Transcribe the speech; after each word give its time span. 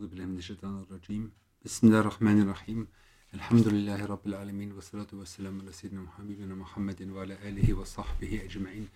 أعوذ 0.00 0.10
بالله 0.10 0.26
من 0.26 0.38
الشيطان 0.38 0.84
الرجيم. 0.84 1.30
بسم 1.64 1.86
الله 1.86 2.00
الرحمن 2.00 2.42
الرحيم. 2.42 2.86
الحمد 3.34 3.68
لله 3.68 4.06
رب 4.06 4.26
العالمين 4.26 4.72
والصلاة 4.72 5.06
والسلام 5.12 5.60
على 5.60 5.72
سيدنا 5.72 6.06
حبيبنا 6.18 6.54
محمد 6.54 7.00
وعلى 7.10 7.34
آله 7.48 7.74
وصحبه 7.74 8.40
أجمعين. 8.44 8.88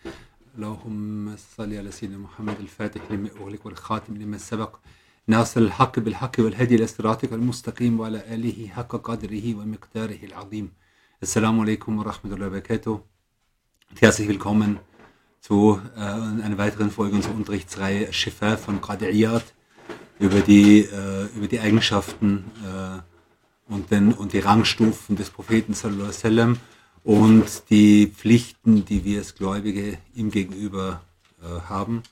اللهم 0.56 1.36
صل 1.56 1.74
على 1.74 1.90
سيدنا 1.90 2.18
محمد 2.18 2.56
الفاتح 2.60 3.12
لما 3.12 3.30
أغلق 3.40 3.66
والخاتم 3.66 4.16
لما 4.16 4.38
سبق 4.38 4.76
ناصر 5.26 5.60
الحق 5.60 6.00
بالحق 6.00 6.36
والهدي 6.38 6.74
إلى 6.74 6.86
المستقيم 7.32 8.00
وعلى 8.00 8.34
آله 8.34 8.68
حق 8.68 8.96
قدره 8.96 9.54
ومقداره 9.54 10.24
العظيم. 10.24 10.72
السلام 11.22 11.60
عليكم 11.60 11.98
ورحمة 11.98 12.34
الله 12.34 12.46
وبركاته. 12.46 13.00
Herzlich 14.00 14.28
willkommen 14.28 14.78
zu 15.42 15.78
äh, 15.96 16.00
einer 16.46 16.56
weiteren 16.56 16.90
Folge 16.90 17.16
unserer 17.16 17.34
Unterrichtsreihe 17.34 18.10
Shifa 18.12 18.56
von 18.56 18.80
Qadi'iyat. 18.80 19.44
Über 20.18 20.40
die, 20.40 20.80
äh, 20.80 21.26
über 21.36 21.46
die 21.46 21.60
Eigenschaften 21.60 22.44
äh, 22.64 23.72
und, 23.72 23.90
den, 23.90 24.12
und 24.12 24.32
die 24.32 24.38
Rangstufen 24.38 25.16
des 25.16 25.30
Propheten 25.30 25.74
wasallam 25.74 26.58
und 27.02 27.70
die 27.70 28.06
Pflichten, 28.06 28.84
die 28.84 29.04
wir 29.04 29.18
als 29.18 29.34
Gläubige 29.34 29.98
ihm 30.14 30.30
gegenüber 30.30 31.02
äh, 31.42 31.60
haben. 31.68 32.02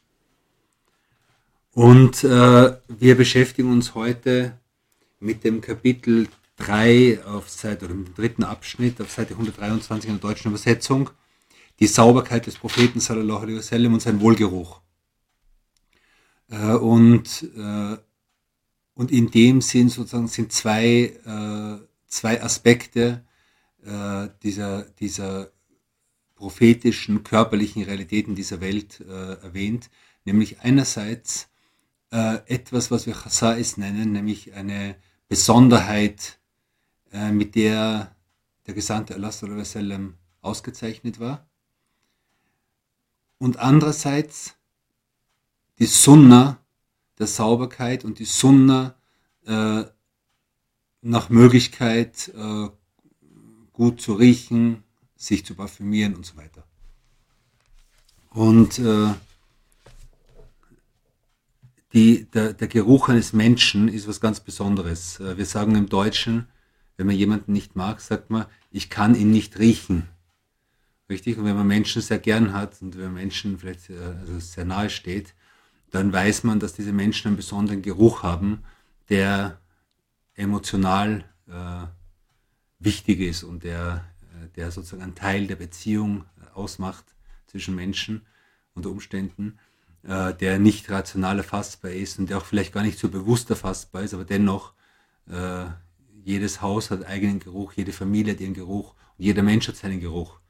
Und 1.74 2.22
äh, 2.24 2.76
wir 2.88 3.16
beschäftigen 3.16 3.72
uns 3.72 3.94
heute 3.94 4.58
mit 5.20 5.44
dem 5.44 5.62
Kapitel 5.62 6.28
3 6.56 7.24
auf 7.24 7.48
Seite, 7.48 7.86
oder 7.86 7.94
im 7.94 8.14
dritten 8.14 8.44
Abschnitt 8.44 9.00
auf 9.00 9.10
Seite 9.10 9.32
123 9.32 10.10
in 10.10 10.18
der 10.18 10.28
deutschen 10.28 10.48
Übersetzung 10.48 11.10
die 11.80 11.86
Sauberkeit 11.86 12.46
des 12.46 12.56
Propheten 12.56 13.00
sallallahu 13.00 13.42
alaihi 13.42 13.56
wasallam 13.56 13.94
und 13.94 14.00
sein 14.02 14.20
Wohlgeruch. 14.20 14.80
Äh, 16.52 16.74
und, 16.74 17.48
äh, 17.56 17.96
und 18.94 19.10
in 19.10 19.30
dem 19.30 19.62
Sinn 19.62 19.88
sozusagen 19.88 20.28
sind 20.28 20.52
zwei, 20.52 20.84
äh, 21.24 21.86
zwei 22.06 22.42
Aspekte 22.42 23.24
äh, 23.84 24.28
dieser, 24.42 24.82
dieser 25.00 25.50
prophetischen, 26.34 27.24
körperlichen 27.24 27.82
Realitäten 27.84 28.34
dieser 28.34 28.60
Welt 28.60 29.00
äh, 29.00 29.34
erwähnt, 29.42 29.88
nämlich 30.24 30.60
einerseits 30.60 31.48
äh, 32.10 32.38
etwas, 32.46 32.90
was 32.90 33.06
wir 33.06 33.14
Chasais 33.14 33.78
nennen, 33.78 34.12
nämlich 34.12 34.52
eine 34.54 34.96
Besonderheit, 35.28 36.38
mit 37.30 37.56
der 37.56 38.16
der 38.66 38.74
Gesandte 38.74 39.14
Allah 39.14 39.30
ausgezeichnet 40.40 41.20
war. 41.20 41.46
Und 43.38 43.58
andererseits 43.58 44.56
die 45.82 45.86
Sunna 45.86 46.60
der 47.18 47.26
Sauberkeit 47.26 48.04
und 48.04 48.20
die 48.20 48.24
Sunna 48.24 48.94
äh, 49.44 49.82
nach 51.00 51.28
Möglichkeit 51.28 52.30
äh, 52.36 52.68
gut 53.72 54.00
zu 54.00 54.12
riechen, 54.12 54.84
sich 55.16 55.44
zu 55.44 55.56
parfümieren 55.56 56.14
und 56.14 56.24
so 56.24 56.36
weiter. 56.36 56.62
Und 58.30 58.78
äh, 58.78 59.08
die, 61.92 62.30
der, 62.30 62.52
der 62.52 62.68
Geruch 62.68 63.08
eines 63.08 63.32
Menschen 63.32 63.88
ist 63.88 64.06
was 64.06 64.20
ganz 64.20 64.38
Besonderes. 64.38 65.18
Äh, 65.18 65.36
wir 65.36 65.46
sagen 65.46 65.74
im 65.74 65.88
Deutschen, 65.88 66.46
wenn 66.96 67.08
man 67.08 67.16
jemanden 67.16 67.52
nicht 67.52 67.74
mag, 67.74 68.00
sagt 68.00 68.30
man, 68.30 68.46
ich 68.70 68.88
kann 68.88 69.16
ihn 69.16 69.32
nicht 69.32 69.58
riechen. 69.58 70.06
Richtig? 71.10 71.38
Und 71.38 71.44
wenn 71.44 71.56
man 71.56 71.66
Menschen 71.66 72.02
sehr 72.02 72.20
gern 72.20 72.52
hat 72.52 72.80
und 72.82 72.96
wenn 72.96 73.12
Menschen 73.12 73.58
vielleicht 73.58 73.90
äh, 73.90 73.98
also 74.20 74.38
sehr 74.38 74.64
nahe 74.64 74.88
steht, 74.88 75.34
dann 75.92 76.12
weiß 76.12 76.44
man, 76.44 76.58
dass 76.58 76.72
diese 76.72 76.92
Menschen 76.92 77.28
einen 77.28 77.36
besonderen 77.36 77.82
Geruch 77.82 78.22
haben, 78.22 78.64
der 79.08 79.60
emotional 80.34 81.24
äh, 81.46 81.86
wichtig 82.78 83.20
ist 83.20 83.44
und 83.44 83.62
der, 83.62 84.04
äh, 84.22 84.48
der 84.56 84.70
sozusagen 84.70 85.02
einen 85.02 85.14
Teil 85.14 85.46
der 85.46 85.56
Beziehung 85.56 86.24
äh, 86.40 86.54
ausmacht 86.54 87.04
zwischen 87.46 87.74
Menschen 87.74 88.22
unter 88.74 88.88
Umständen, 88.88 89.58
äh, 90.02 90.32
der 90.32 90.58
nicht 90.58 90.90
rational 90.90 91.36
erfassbar 91.36 91.90
ist 91.90 92.18
und 92.18 92.30
der 92.30 92.38
auch 92.38 92.46
vielleicht 92.46 92.72
gar 92.72 92.82
nicht 92.82 92.98
so 92.98 93.10
bewusst 93.10 93.50
erfassbar 93.50 94.02
ist, 94.02 94.14
aber 94.14 94.24
dennoch 94.24 94.72
äh, 95.28 95.66
jedes 96.24 96.62
Haus 96.62 96.90
hat 96.90 97.04
eigenen 97.04 97.38
Geruch, 97.38 97.74
jede 97.74 97.92
Familie 97.92 98.32
hat 98.32 98.40
ihren 98.40 98.54
Geruch 98.54 98.94
und 99.18 99.24
jeder 99.24 99.42
Mensch 99.42 99.68
hat 99.68 99.76
seinen 99.76 100.00
Geruch. 100.00 100.40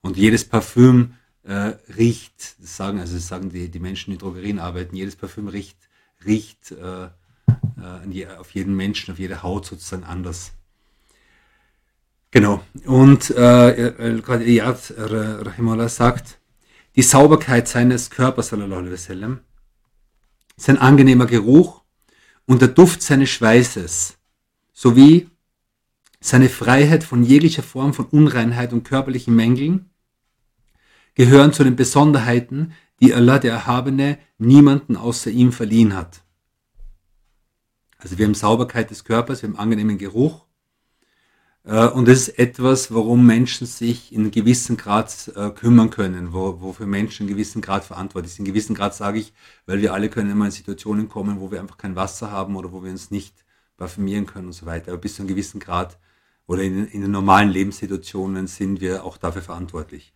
Und 0.00 0.16
jedes 0.16 0.48
Parfüm 0.48 1.14
äh, 1.44 1.74
riecht, 1.96 2.60
das 2.60 2.76
sagen, 2.76 3.00
also 3.00 3.14
das 3.14 3.28
sagen 3.28 3.50
die, 3.50 3.68
die 3.68 3.78
Menschen, 3.78 4.10
die 4.10 4.18
Drogerien 4.18 4.58
arbeiten, 4.58 4.96
jedes 4.96 5.16
Parfüm 5.16 5.48
riecht, 5.48 5.76
riecht 6.24 6.72
äh, 6.72 7.06
äh, 7.06 8.26
auf 8.38 8.54
jeden 8.54 8.74
Menschen, 8.76 9.12
auf 9.12 9.18
jede 9.18 9.42
Haut 9.42 9.66
sozusagen 9.66 10.04
anders. 10.04 10.52
Genau. 12.30 12.62
Und 12.84 13.30
äh, 13.30 14.20
gerade 14.22 14.44
Iyad 14.44 14.92
Rahimullah 14.96 15.88
sagt, 15.88 16.38
die 16.96 17.02
Sauberkeit 17.02 17.68
seines 17.68 18.10
Körpers, 18.10 18.52
wasallam, 18.52 19.40
sein 20.56 20.78
angenehmer 20.78 21.26
Geruch 21.26 21.82
und 22.44 22.60
der 22.60 22.68
Duft 22.68 23.02
seines 23.02 23.30
Schweißes 23.30 24.18
sowie 24.72 25.30
seine 26.20 26.48
Freiheit 26.48 27.04
von 27.04 27.22
jeglicher 27.22 27.62
Form 27.62 27.94
von 27.94 28.06
Unreinheit 28.06 28.72
und 28.72 28.82
körperlichen 28.82 29.34
Mängeln 29.34 29.87
gehören 31.18 31.52
zu 31.52 31.64
den 31.64 31.74
Besonderheiten, 31.74 32.74
die 33.00 33.12
Allah 33.12 33.40
der 33.40 33.52
Erhabene 33.52 34.18
niemanden 34.38 34.96
außer 34.96 35.30
ihm 35.30 35.50
verliehen 35.50 35.96
hat. 35.96 36.22
Also 37.98 38.18
wir 38.18 38.26
haben 38.26 38.34
Sauberkeit 38.34 38.90
des 38.90 39.02
Körpers, 39.02 39.42
wir 39.42 39.48
haben 39.48 39.58
angenehmen 39.58 39.98
Geruch. 39.98 40.44
Äh, 41.64 41.88
und 41.88 42.06
das 42.06 42.28
ist 42.28 42.38
etwas, 42.38 42.94
worum 42.94 43.26
Menschen 43.26 43.66
sich 43.66 44.12
in 44.12 44.30
gewissen 44.30 44.76
Grad 44.76 45.32
äh, 45.34 45.50
kümmern 45.50 45.90
können, 45.90 46.32
wo, 46.32 46.60
wofür 46.60 46.86
Menschen 46.86 47.26
in 47.26 47.32
gewissen 47.34 47.62
Grad 47.62 47.84
verantwortlich 47.84 48.34
sind. 48.34 48.46
In 48.46 48.52
gewissen 48.52 48.76
Grad 48.76 48.94
sage 48.94 49.18
ich, 49.18 49.32
weil 49.66 49.80
wir 49.80 49.94
alle 49.94 50.10
können 50.10 50.30
immer 50.30 50.44
in 50.44 50.52
Situationen 50.52 51.08
kommen, 51.08 51.40
wo 51.40 51.50
wir 51.50 51.58
einfach 51.58 51.78
kein 51.78 51.96
Wasser 51.96 52.30
haben 52.30 52.54
oder 52.54 52.70
wo 52.70 52.84
wir 52.84 52.92
uns 52.92 53.10
nicht 53.10 53.44
parfümieren 53.76 54.26
können 54.26 54.46
und 54.46 54.52
so 54.52 54.66
weiter. 54.66 54.92
Aber 54.92 55.00
bis 55.00 55.16
zu 55.16 55.22
einem 55.22 55.28
gewissen 55.30 55.58
Grad 55.58 55.98
oder 56.46 56.62
in, 56.62 56.86
in 56.86 57.00
den 57.00 57.10
normalen 57.10 57.48
Lebenssituationen 57.48 58.46
sind 58.46 58.80
wir 58.80 59.02
auch 59.02 59.16
dafür 59.16 59.42
verantwortlich. 59.42 60.12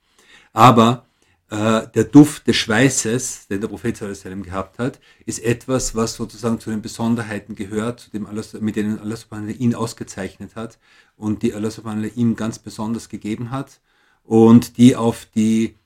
Aber 0.53 1.07
äh, 1.51 1.87
der 1.95 2.05
Duft 2.05 2.47
des 2.47 2.57
Schweißes, 2.57 3.49
den 3.49 3.61
der 3.61 3.69
Prophet 3.69 3.97
sallam 3.97 4.43
gehabt 4.43 4.79
hat, 4.79 5.01
ist 5.27 5.39
etwas, 5.43 5.95
was 5.95 6.15
sozusagen 6.15 6.61
zu 6.61 6.71
den 6.71 6.81
Besonderheiten 6.81 7.55
gehört, 7.55 8.01
zu 8.01 8.11
dem 8.11 8.27
Allah, 8.27 8.43
mit 8.61 8.77
denen 8.77 8.99
Allah 8.99 9.17
subhanahu 9.17 9.51
ihn 9.51 9.75
ausgezeichnet 9.75 10.57
hat 10.57 10.79
und 11.17 11.43
die 11.43 11.53
Allah 11.53 11.71
subhanahu 11.71 12.11
ihm 12.15 12.37
ganz 12.37 12.59
besonders 12.59 13.11
gegeben 13.11 13.51
hat 13.51 13.81
und 14.25 14.79
die 14.79 14.97
auf 14.97 15.27
die 15.35 15.77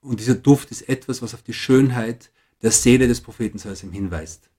und 0.00 0.20
dieser 0.20 0.34
Duft 0.34 0.70
ist 0.70 0.88
etwas, 0.88 1.22
was 1.22 1.32
auf 1.32 1.42
die 1.42 1.54
Schönheit 1.54 2.30
der 2.62 2.72
Seele 2.72 3.08
des 3.08 3.20
Propheten 3.20 3.58
sallam 3.58 3.92
hinweist. 3.92 4.50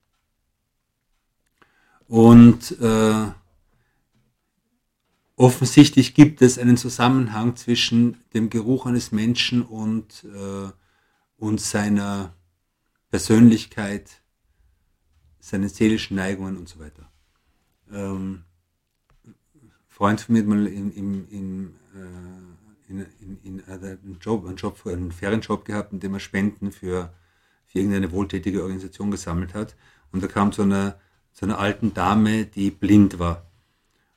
Und 2.08 2.80
äh, 2.80 3.26
offensichtlich 5.36 6.14
gibt 6.14 6.42
es 6.42 6.58
einen 6.58 6.76
Zusammenhang 6.76 7.56
zwischen 7.56 8.18
dem 8.34 8.50
Geruch 8.50 8.86
eines 8.86 9.12
Menschen 9.12 9.62
und, 9.62 10.24
äh, 10.24 10.70
und 11.36 11.60
seiner 11.60 12.34
Persönlichkeit, 13.10 14.22
seinen 15.38 15.68
seelischen 15.68 16.16
Neigungen 16.16 16.56
und 16.56 16.68
so 16.68 16.80
weiter. 16.80 17.10
Ähm, 17.92 18.44
Freund 19.86 20.20
von 20.20 20.34
mir 20.34 20.40
hat 20.40 20.48
mal 20.48 20.66
in, 20.66 20.92
in, 20.92 21.28
in, 21.28 21.74
äh, 21.94 22.92
in, 22.92 23.06
in, 23.20 23.38
in 23.42 23.64
einen 23.64 24.18
Job, 24.20 24.46
einen 24.46 24.56
Job, 24.56 24.84
einen 24.86 25.12
Ferienjob 25.12 25.64
gehabt, 25.64 25.92
in 25.92 26.00
dem 26.00 26.14
er 26.14 26.20
Spenden 26.20 26.72
für, 26.72 27.14
für 27.66 27.78
irgendeine 27.78 28.10
wohltätige 28.10 28.62
Organisation 28.62 29.10
gesammelt 29.10 29.54
hat. 29.54 29.76
Und 30.12 30.22
da 30.22 30.26
kam 30.28 30.52
zu 30.52 30.62
einer, 30.62 30.98
zu 31.32 31.44
einer 31.44 31.58
alten 31.58 31.94
Dame, 31.94 32.46
die 32.46 32.70
blind 32.70 33.18
war. 33.18 33.45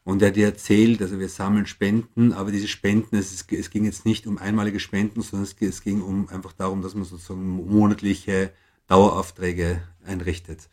Und 0.10 0.24
er 0.24 0.30
hat 0.30 0.38
dir 0.38 0.48
erzählt, 0.48 1.04
also 1.04 1.20
wir 1.20 1.30
sammeln 1.30 1.68
Spenden, 1.68 2.34
aber 2.34 2.52
diese 2.52 2.68
Spenden, 2.68 3.16
es, 3.16 3.46
es 3.48 3.70
ging 3.70 3.86
jetzt 3.86 4.08
nicht 4.08 4.26
um 4.26 4.40
einmalige 4.40 4.80
Spenden, 4.80 5.22
sondern 5.22 5.44
es, 5.44 5.56
es, 5.62 5.84
ging 5.84 6.02
um 6.02 6.28
einfach 6.30 6.52
darum, 6.52 6.82
dass 6.82 6.96
man 6.96 7.04
sozusagen 7.04 7.48
monatliche 7.48 8.52
Daueraufträge 8.88 9.84
einrichtet. 10.04 10.68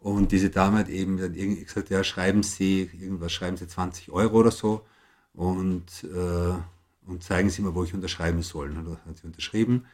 Und 0.00 0.32
diese 0.32 0.50
Dame 0.50 0.80
hat 0.80 0.90
eben 0.90 1.16
dann 1.16 1.32
gesagt, 1.32 1.88
ja, 1.88 2.04
schreiben 2.04 2.42
Sie 2.42 2.90
irgendwas, 3.00 3.32
schreiben 3.32 3.56
Sie 3.56 3.66
20 3.66 4.10
Euro 4.10 4.40
oder 4.40 4.50
so 4.50 4.84
und, 5.32 6.04
äh, 6.04 7.08
und 7.10 7.22
zeigen 7.22 7.48
Sie 7.48 7.62
mir, 7.62 7.74
wo 7.74 7.84
ich 7.84 7.94
unterschreiben 7.94 8.42
soll. 8.42 8.68
Und 8.68 8.84
dann 8.84 8.98
hat 9.06 9.16
sie 9.16 9.26
unterschrieben 9.26 9.86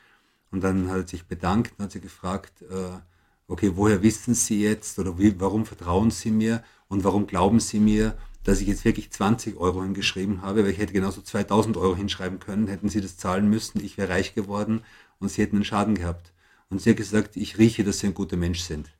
und 0.50 0.64
dann 0.64 0.90
hat 0.90 1.10
sie 1.10 1.18
sich 1.18 1.28
bedankt 1.28 1.74
und 1.78 1.84
hat 1.84 1.92
sie 1.92 2.00
gefragt, 2.00 2.62
äh, 2.62 2.98
okay, 3.46 3.70
woher 3.76 4.02
wissen 4.02 4.34
Sie 4.34 4.64
jetzt 4.64 4.98
oder 4.98 5.16
wie, 5.16 5.38
warum 5.38 5.64
vertrauen 5.64 6.10
Sie 6.10 6.32
mir 6.32 6.64
und 6.88 7.04
warum 7.04 7.28
glauben 7.28 7.60
Sie 7.60 7.78
mir, 7.78 8.16
dass 8.44 8.60
ich 8.60 8.68
jetzt 8.68 8.84
wirklich 8.84 9.10
20 9.10 9.56
Euro 9.56 9.82
hingeschrieben 9.82 10.42
habe, 10.42 10.64
weil 10.64 10.70
ich 10.70 10.78
hätte 10.78 10.92
genauso 10.92 11.20
2000 11.20 11.76
Euro 11.76 11.96
hinschreiben 11.96 12.38
können, 12.38 12.68
hätten 12.68 12.88
sie 12.88 13.00
das 13.00 13.16
zahlen 13.16 13.48
müssen, 13.48 13.84
ich 13.84 13.98
wäre 13.98 14.10
reich 14.10 14.34
geworden 14.34 14.82
und 15.18 15.30
sie 15.30 15.42
hätten 15.42 15.56
einen 15.56 15.64
Schaden 15.64 15.94
gehabt. 15.94 16.32
Und 16.68 16.80
sie 16.80 16.90
hat 16.90 16.96
gesagt, 16.96 17.36
ich 17.36 17.58
rieche, 17.58 17.84
dass 17.84 17.98
sie 17.98 18.06
ein 18.06 18.14
guter 18.14 18.36
Mensch 18.36 18.60
sind. 18.60 18.90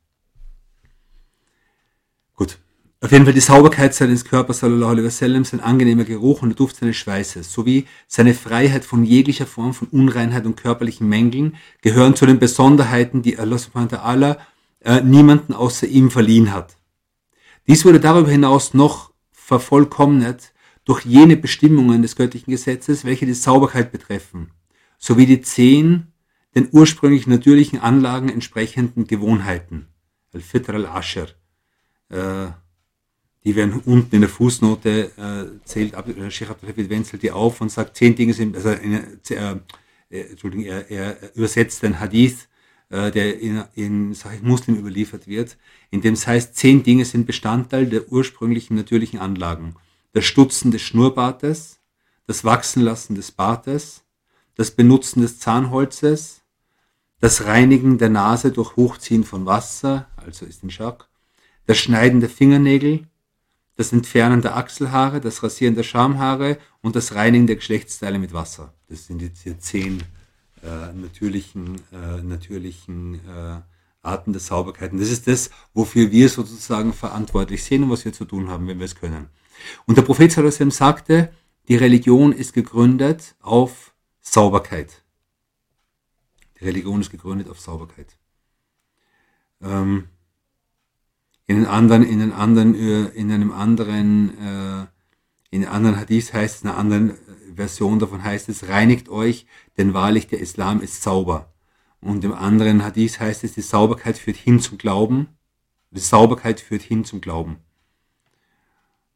Auf 3.03 3.11
jeden 3.11 3.25
Fall 3.25 3.33
die 3.33 3.39
Sauberkeit 3.39 3.95
seines 3.95 4.25
Körpers, 4.25 4.59
sallallahu 4.59 4.91
alaihi 4.91 5.05
wasallam, 5.07 5.43
sein 5.43 5.59
angenehmer 5.59 6.03
Geruch 6.03 6.43
und 6.43 6.49
der 6.49 6.55
Duft 6.55 6.75
seines 6.75 6.97
Schweißes, 6.97 7.51
sowie 7.51 7.87
seine 8.07 8.35
Freiheit 8.35 8.85
von 8.85 9.03
jeglicher 9.03 9.47
Form 9.47 9.73
von 9.73 9.87
Unreinheit 9.87 10.45
und 10.45 10.55
körperlichen 10.55 11.09
Mängeln 11.09 11.55
gehören 11.81 12.15
zu 12.15 12.27
den 12.27 12.37
Besonderheiten, 12.37 13.23
die 13.23 13.39
Allah 13.39 13.57
subhanahu 13.57 13.91
wa 13.91 13.97
ta'ala 13.97 14.37
äh, 14.81 15.01
niemanden 15.01 15.53
außer 15.53 15.87
ihm 15.87 16.11
verliehen 16.11 16.53
hat. 16.53 16.77
Dies 17.65 17.85
wurde 17.85 17.99
darüber 17.99 18.29
hinaus 18.29 18.75
noch 18.75 19.10
vervollkommnet 19.51 20.53
durch 20.85 21.03
jene 21.03 21.35
Bestimmungen 21.35 22.01
des 22.01 22.15
göttlichen 22.15 22.51
Gesetzes, 22.51 23.03
welche 23.03 23.25
die 23.25 23.33
Sauberkeit 23.33 23.91
betreffen, 23.91 24.51
sowie 24.97 25.25
die 25.25 25.41
zehn 25.41 26.07
den 26.55 26.69
ursprünglich 26.71 27.27
natürlichen 27.27 27.79
Anlagen 27.79 28.29
entsprechenden 28.29 29.07
Gewohnheiten. 29.07 29.87
Al-Fitr 30.33 30.73
al-Asher. 30.75 31.27
Äh, 32.07 32.51
die 33.43 33.55
werden 33.57 33.81
unten 33.85 34.15
in 34.15 34.21
der 34.21 34.29
Fußnote 34.29 35.11
äh, 35.17 35.65
zählt 35.65 35.95
äh, 35.95 36.31
Sheikh 36.31 36.51
Abdel 36.51 36.89
Wenzel 36.89 37.19
die 37.19 37.31
auf 37.31 37.59
und 37.59 37.69
sagt, 37.69 37.97
zehn 37.97 38.15
Dinge 38.15 38.33
sind, 38.33 38.55
also 38.55 38.69
äh, 38.69 39.01
äh, 39.29 40.21
Entschuldigung, 40.29 40.65
er, 40.65 40.89
er 40.89 41.35
übersetzt 41.35 41.83
den 41.83 41.99
Hadith, 41.99 42.47
äh, 42.91 43.09
der 43.09 43.39
in, 43.39 43.63
in 43.73 44.13
Sahih 44.13 44.41
Muslim 44.41 44.77
überliefert 44.77 45.25
wird, 45.25 45.57
in 45.89 46.01
dem 46.01 46.13
es 46.13 46.27
heißt, 46.27 46.55
zehn 46.55 46.83
Dinge 46.83 47.05
sind 47.05 47.25
Bestandteil 47.25 47.87
der 47.87 48.11
ursprünglichen 48.11 48.75
natürlichen 48.75 49.19
Anlagen. 49.19 49.75
Das 50.13 50.25
Stutzen 50.25 50.71
des 50.71 50.81
Schnurrbartes, 50.81 51.79
das 52.27 52.43
Wachsenlassen 52.43 53.15
des 53.15 53.31
Bartes, 53.31 54.03
das 54.55 54.71
Benutzen 54.71 55.21
des 55.21 55.39
Zahnholzes, 55.39 56.41
das 57.19 57.45
Reinigen 57.45 57.97
der 57.97 58.09
Nase 58.09 58.51
durch 58.51 58.75
Hochziehen 58.75 59.23
von 59.23 59.45
Wasser, 59.45 60.07
also 60.17 60.45
ist 60.45 60.63
ein 60.63 60.69
Schock, 60.69 61.07
das 61.67 61.77
Schneiden 61.77 62.19
der 62.19 62.29
Fingernägel, 62.29 63.07
das 63.77 63.93
Entfernen 63.93 64.41
der 64.41 64.57
Achselhaare, 64.57 65.21
das 65.21 65.41
Rasieren 65.43 65.75
der 65.75 65.83
Schamhaare 65.83 66.57
und 66.81 66.95
das 66.95 67.15
Reinigen 67.15 67.47
der 67.47 67.55
Geschlechtsteile 67.55 68.19
mit 68.19 68.33
Wasser. 68.33 68.73
Das 68.89 69.07
sind 69.07 69.21
jetzt 69.21 69.43
hier 69.43 69.57
zehn 69.59 70.03
äh, 70.63 70.93
natürlichen, 70.93 71.81
äh, 71.91 72.21
natürlichen 72.21 73.15
äh, 73.15 73.61
Arten 74.01 74.33
der 74.33 74.41
Sauberkeit. 74.41 74.91
Und 74.91 74.99
das 74.99 75.09
ist 75.09 75.27
das, 75.27 75.51
wofür 75.73 76.11
wir 76.11 76.29
sozusagen 76.29 76.93
verantwortlich 76.93 77.63
sind 77.63 77.83
und 77.83 77.89
was 77.89 78.05
wir 78.05 78.13
zu 78.13 78.25
tun 78.25 78.49
haben, 78.49 78.67
wenn 78.67 78.79
wir 78.79 78.85
es 78.85 78.95
können. 78.95 79.27
Und 79.85 79.97
der 79.97 80.03
Prophet 80.03 80.31
Sallallahu 80.31 80.71
sagte, 80.71 81.31
die 81.67 81.75
Religion 81.75 82.33
ist 82.33 82.53
gegründet 82.53 83.35
auf 83.41 83.93
Sauberkeit. 84.21 85.03
Die 86.59 86.65
Religion 86.65 87.01
ist 87.01 87.11
gegründet 87.11 87.49
auf 87.49 87.59
Sauberkeit. 87.59 88.17
Ähm, 89.61 90.07
in, 91.47 91.65
anderen, 91.65 92.03
in, 92.03 92.31
anderen, 92.31 92.75
äh, 92.75 93.05
in 93.09 93.31
einem 93.31 93.51
anderen, 93.51 94.37
äh, 94.37 94.85
in 95.51 95.65
anderen 95.65 95.97
Hadith 95.97 96.33
heißt 96.33 96.55
es, 96.55 96.61
in 96.63 96.69
einer 96.69 96.77
anderen 96.77 97.09
äh, 97.11 97.13
Version 97.55 97.99
davon 97.99 98.23
heißt 98.23 98.49
es, 98.49 98.69
reinigt 98.69 99.09
euch, 99.09 99.45
denn 99.77 99.93
wahrlich 99.93 100.27
der 100.27 100.39
Islam 100.39 100.81
ist 100.81 101.03
sauber. 101.03 101.53
Und 101.99 102.23
im 102.23 102.33
anderen 102.33 102.83
Hadith 102.83 103.19
heißt 103.19 103.43
es, 103.43 103.53
die 103.53 103.61
Sauberkeit 103.61 104.17
führt 104.17 104.37
hin 104.37 104.59
zum 104.59 104.77
Glauben. 104.77 105.27
Die 105.91 105.99
Sauberkeit 105.99 106.61
führt 106.61 106.81
hin 106.81 107.05
zum 107.05 107.21
Glauben. 107.21 107.57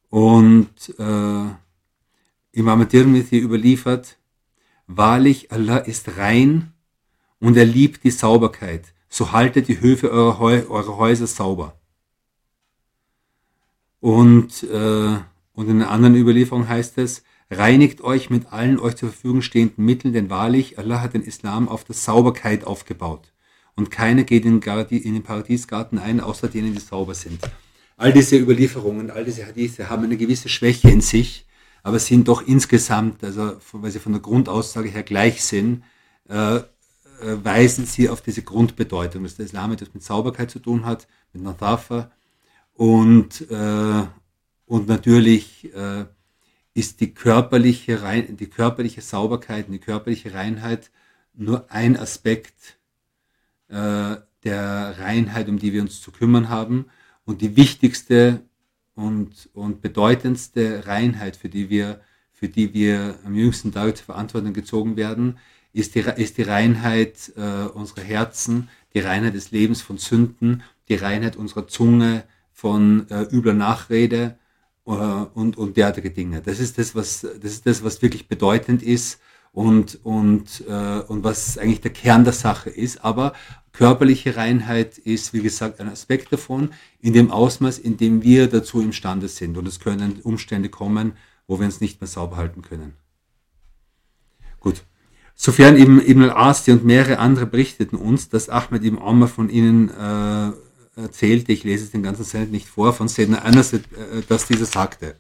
Und 0.09 0.93
äh, 0.99 1.45
Imam 2.51 2.87
Tirmidhi 2.87 3.39
überliefert, 3.39 4.17
wahrlich 4.87 5.51
Allah 5.51 5.77
ist 5.77 6.17
rein 6.17 6.73
und 7.39 7.57
er 7.57 7.65
liebt 7.65 8.03
die 8.03 8.11
Sauberkeit. 8.11 8.93
So 9.09 9.31
haltet 9.31 9.67
die 9.67 9.79
Höfe 9.79 10.11
eurer, 10.11 10.69
eurer 10.69 10.97
Häuser 10.97 11.27
sauber. 11.27 11.79
Und, 13.99 14.63
äh, 14.63 15.17
und 15.55 15.69
in 15.69 15.81
einer 15.81 15.91
anderen 15.91 16.15
Überlieferung 16.15 16.67
heißt 16.67 16.97
es, 16.97 17.23
reinigt 17.49 18.01
euch 18.01 18.29
mit 18.29 18.51
allen 18.51 18.79
euch 18.79 18.95
zur 18.95 19.09
Verfügung 19.09 19.41
stehenden 19.41 19.85
Mitteln, 19.85 20.13
denn 20.13 20.29
wahrlich, 20.29 20.77
Allah 20.77 21.01
hat 21.01 21.13
den 21.13 21.23
Islam 21.23 21.67
auf 21.67 21.83
der 21.83 21.95
Sauberkeit 21.95 22.65
aufgebaut. 22.65 23.31
Und 23.75 23.91
keiner 23.91 24.23
geht 24.23 24.45
in, 24.45 24.61
den 24.61 25.23
Paradiesgarten 25.23 25.99
ein, 25.99 26.19
außer 26.19 26.47
denen, 26.47 26.73
die 26.73 26.79
sauber 26.79 27.13
sind. 27.13 27.39
All 27.97 28.11
diese 28.11 28.37
Überlieferungen, 28.37 29.11
all 29.11 29.25
diese 29.25 29.45
Hadithe 29.45 29.89
haben 29.89 30.03
eine 30.03 30.17
gewisse 30.17 30.49
Schwäche 30.49 30.89
in 30.89 31.01
sich, 31.01 31.45
aber 31.83 31.99
sind 31.99 32.27
doch 32.27 32.45
insgesamt, 32.45 33.23
also 33.23 33.57
weil 33.73 33.91
sie 33.91 33.99
von 33.99 34.13
der 34.13 34.21
Grundaussage 34.21 34.89
her 34.89 35.03
gleich 35.03 35.43
sind, 35.43 35.83
äh, 36.27 36.57
äh, 36.57 36.61
weisen 37.43 37.85
sie 37.85 38.09
auf 38.09 38.21
diese 38.21 38.41
Grundbedeutung, 38.41 39.23
dass 39.23 39.35
der 39.35 39.45
Islam 39.45 39.71
etwas 39.71 39.93
mit 39.93 40.03
Sauberkeit 40.03 40.51
zu 40.51 40.59
tun 40.59 40.85
hat, 40.85 41.07
mit 41.31 41.43
Nathafa, 41.43 42.11
und, 42.73 43.49
äh, 43.49 44.03
und 44.65 44.87
natürlich 44.87 45.73
äh, 45.73 46.05
ist 46.73 46.99
die 46.99 47.13
körperliche, 47.13 48.01
Rein 48.01 48.37
die 48.37 48.49
körperliche 48.49 49.01
Sauberkeit 49.01 49.67
die 49.69 49.79
körperliche 49.79 50.33
Reinheit 50.33 50.91
nur 51.33 51.71
ein 51.71 51.97
Aspekt 51.97 52.77
äh, 53.69 54.17
der 54.43 54.95
Reinheit, 54.99 55.49
um 55.49 55.57
die 55.57 55.73
wir 55.73 55.81
uns 55.81 56.01
zu 56.01 56.11
kümmern 56.11 56.49
haben. 56.49 56.85
Und 57.25 57.41
die 57.41 57.55
wichtigste 57.55 58.41
und, 58.93 59.49
und 59.53 59.81
bedeutendste 59.81 60.85
Reinheit, 60.85 61.35
für 61.35 61.49
die 61.49 61.69
wir, 61.69 62.01
für 62.31 62.47
die 62.47 62.73
wir 62.73 63.17
am 63.25 63.35
jüngsten 63.35 63.71
Tage 63.71 63.95
zur 63.95 64.05
Verantwortung 64.05 64.53
gezogen 64.53 64.97
werden, 64.97 65.37
ist 65.73 65.95
die, 65.95 65.99
ist 65.99 66.37
die 66.37 66.43
Reinheit 66.43 67.33
äh, 67.35 67.67
unserer 67.67 68.01
Herzen, 68.01 68.69
die 68.93 68.99
Reinheit 68.99 69.33
des 69.33 69.51
Lebens 69.51 69.81
von 69.81 69.97
Sünden, 69.97 70.63
die 70.87 70.95
Reinheit 70.95 71.35
unserer 71.35 71.67
Zunge, 71.67 72.23
von 72.53 73.09
äh, 73.09 73.23
übler 73.23 73.53
Nachrede 73.53 74.37
und, 74.85 75.57
und 75.57 75.77
derartige 75.77 76.11
Dinge. 76.11 76.41
Das 76.41 76.59
ist 76.59 76.77
das, 76.77 76.95
was, 76.95 77.21
das 77.21 77.51
ist 77.51 77.65
das, 77.65 77.83
was 77.83 78.01
wirklich 78.01 78.27
bedeutend 78.27 78.83
ist 78.83 79.19
und, 79.51 79.99
und, 80.03 80.63
äh, 80.67 80.99
und 81.07 81.23
was 81.23 81.57
eigentlich 81.57 81.81
der 81.81 81.91
Kern 81.91 82.23
der 82.23 82.33
Sache 82.33 82.69
ist. 82.69 83.03
Aber 83.03 83.33
körperliche 83.71 84.35
Reinheit 84.35 84.97
ist, 84.97 85.33
wie 85.33 85.41
gesagt, 85.41 85.79
ein 85.79 85.89
Aspekt 85.89 86.31
davon, 86.31 86.69
in 86.99 87.13
dem 87.13 87.31
Ausmaß, 87.31 87.79
in 87.79 87.97
dem 87.97 88.21
wir 88.21 88.47
dazu 88.47 88.81
imstande 88.81 89.27
sind. 89.27 89.57
Und 89.57 89.67
es 89.67 89.79
können 89.79 90.19
Umstände 90.21 90.69
kommen, 90.69 91.13
wo 91.47 91.59
wir 91.59 91.65
uns 91.65 91.81
nicht 91.81 91.99
mehr 91.99 92.07
sauber 92.07 92.37
halten 92.37 92.61
können. 92.61 92.93
Gut. 94.59 94.83
Sofern 95.37 95.75
eben 95.77 95.99
Ibn 95.99 96.29
al-Asti 96.29 96.71
und 96.71 96.85
mehrere 96.85 97.19
andere 97.19 97.45
berichteten 97.45 97.97
uns, 97.97 98.29
dass 98.29 98.49
Ahmed 98.49 98.83
ibn 98.85 98.97
Omar 98.97 99.27
von 99.27 99.49
ihnen 99.49 99.89
äh, 99.89 100.51
erzählte, 100.95 101.51
ich 101.51 101.63
lese 101.63 101.85
es 101.85 101.91
den 101.91 102.03
ganzen 102.03 102.23
Send 102.23 102.51
nicht 102.51 102.67
vor, 102.67 102.93
von 102.93 103.07
Sedna 103.07 103.39
Anas, 103.39 103.73
äh, 103.73 103.81
dass 104.27 104.47
dieser 104.47 104.65
sagte, 104.65 105.15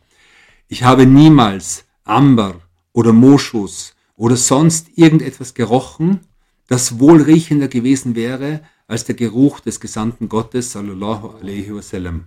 ich 0.67 0.83
habe 0.83 1.05
niemals 1.05 1.85
Amber 2.03 2.61
oder 2.93 3.13
Moschus 3.13 3.93
oder 4.15 4.37
sonst 4.37 4.89
irgendetwas 4.95 5.53
gerochen, 5.53 6.21
das 6.67 6.99
wohlriechender 6.99 7.67
gewesen 7.67 8.15
wäre 8.15 8.61
als 8.87 9.05
der 9.05 9.15
Geruch 9.15 9.59
des 9.59 9.79
Gesandten 9.79 10.29
Gottes, 10.29 10.71
sallallahu 10.71 11.37
alaihi 11.39 11.73
wasallam. 11.75 12.25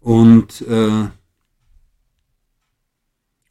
Und, 0.00 0.60
äh, 0.62 1.08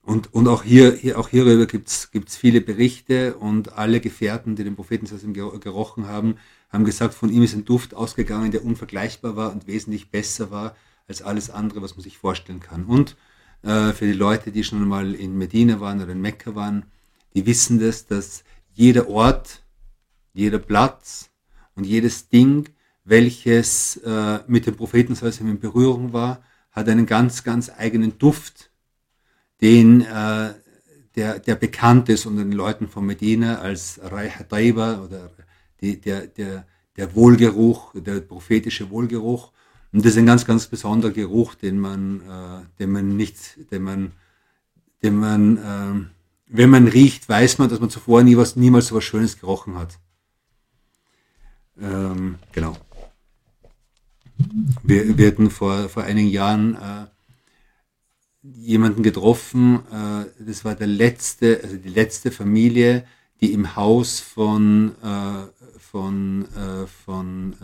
und, 0.03 0.33
und 0.33 0.47
auch, 0.47 0.63
hier, 0.63 0.93
hier, 0.93 1.17
auch 1.17 1.29
hierüber 1.29 1.65
gibt 1.65 1.89
es 1.89 2.35
viele 2.35 2.61
Berichte 2.61 3.35
und 3.35 3.73
alle 3.73 3.99
Gefährten, 3.99 4.55
die 4.55 4.63
den 4.63 4.75
Propheten 4.75 5.07
gerochen 5.33 6.07
haben, 6.07 6.35
haben 6.73 6.85
gesagt, 6.85 7.13
von 7.13 7.29
ihm 7.29 7.43
ist 7.43 7.53
ein 7.53 7.65
Duft 7.65 7.93
ausgegangen, 7.93 8.51
der 8.51 8.65
unvergleichbar 8.65 9.35
war 9.35 9.51
und 9.51 9.67
wesentlich 9.67 10.09
besser 10.09 10.49
war 10.49 10.75
als 11.07 11.21
alles 11.21 11.49
andere, 11.51 11.81
was 11.81 11.95
man 11.95 12.03
sich 12.03 12.17
vorstellen 12.17 12.59
kann. 12.59 12.85
Und 12.85 13.15
äh, 13.61 13.93
für 13.93 14.05
die 14.05 14.13
Leute, 14.13 14.51
die 14.51 14.63
schon 14.63 14.85
mal 14.87 15.13
in 15.13 15.37
Medina 15.37 15.79
waren 15.79 16.01
oder 16.01 16.11
in 16.11 16.21
Mekka 16.21 16.55
waren, 16.55 16.85
die 17.35 17.45
wissen 17.45 17.79
das, 17.79 18.07
dass 18.07 18.43
jeder 18.73 19.07
Ort, 19.07 19.61
jeder 20.33 20.59
Platz 20.59 21.29
und 21.75 21.85
jedes 21.85 22.29
Ding, 22.29 22.69
welches 23.03 23.97
äh, 23.97 24.39
mit 24.47 24.65
dem 24.65 24.75
Propheten 24.75 25.15
in 25.15 25.59
Berührung 25.59 26.11
war, 26.11 26.43
hat 26.71 26.89
einen 26.89 27.05
ganz, 27.05 27.43
ganz 27.43 27.69
eigenen 27.69 28.17
Duft, 28.17 28.71
den 29.61 30.01
äh, 30.01 30.53
der, 31.15 31.37
der 31.37 31.55
bekannt 31.55 32.09
ist 32.09 32.25
unter 32.25 32.43
den 32.43 32.53
Leuten 32.53 32.87
von 32.87 33.05
Medina 33.05 33.59
als 33.59 33.99
Raiha 34.01 34.43
Taiba 34.43 35.03
oder 35.03 35.29
die, 35.83 35.99
der, 35.99 36.27
der, 36.27 36.65
der 36.95 37.13
Wohlgeruch, 37.15 37.93
der 37.93 38.21
prophetische 38.21 38.89
Wohlgeruch. 38.89 39.51
Und 39.91 40.05
das 40.05 40.13
ist 40.13 40.17
ein 40.17 40.25
ganz, 40.25 40.45
ganz 40.45 40.67
besonderer 40.67 41.11
Geruch, 41.11 41.53
den 41.55 41.79
man, 41.79 42.21
äh, 42.21 42.79
den 42.79 42.91
man 42.91 43.15
nicht, 43.15 43.71
den 43.71 43.83
man, 43.83 44.11
den 45.03 45.15
man, 45.17 45.57
äh, 45.57 46.07
wenn 46.47 46.69
man 46.69 46.87
riecht, 46.87 47.27
weiß 47.27 47.57
man, 47.57 47.69
dass 47.69 47.79
man 47.79 47.89
zuvor 47.89 48.23
nie 48.23 48.37
was, 48.37 48.55
niemals 48.55 48.87
so 48.87 48.95
was 48.95 49.03
Schönes 49.03 49.39
gerochen 49.39 49.75
hat. 49.75 49.99
Ähm, 51.79 52.39
genau. 52.51 52.77
Wir, 54.83 55.17
wir 55.17 55.27
hatten 55.27 55.49
vor, 55.51 55.89
vor 55.89 56.03
einigen 56.03 56.29
Jahren 56.29 56.75
äh, 56.75 57.05
jemanden 58.41 59.03
getroffen, 59.03 59.79
äh, 59.91 60.25
das 60.39 60.65
war 60.65 60.75
der 60.75 60.87
letzte, 60.87 61.59
also 61.63 61.77
die 61.77 61.89
letzte 61.89 62.31
Familie, 62.31 63.05
die 63.41 63.53
im 63.53 63.75
Haus 63.75 64.19
von, 64.21 64.93
äh, 65.03 65.62
von, 65.93 66.45
äh, 66.55 66.87
von 66.87 67.55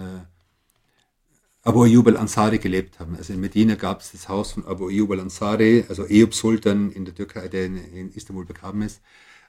Abu 1.63 1.83
Ayyub 1.83 2.07
al-Ansari 2.07 2.59
gelebt 2.59 2.99
haben. 2.99 3.15
Also 3.17 3.33
in 3.33 3.39
Medina 3.39 3.73
gab 3.73 4.01
es 4.01 4.11
das 4.11 4.29
Haus 4.29 4.51
von 4.51 4.65
Abu 4.65 4.87
Ayyub 4.87 5.11
al-Ansari, 5.11 5.83
also 5.89 6.05
Eyüp 6.05 6.35
Sultan 6.35 6.91
in 6.91 7.05
der 7.05 7.15
Türkei, 7.15 7.47
der 7.47 7.65
in, 7.65 7.77
in 7.77 8.11
Istanbul 8.11 8.45
begraben 8.45 8.83
ist. 8.83 9.01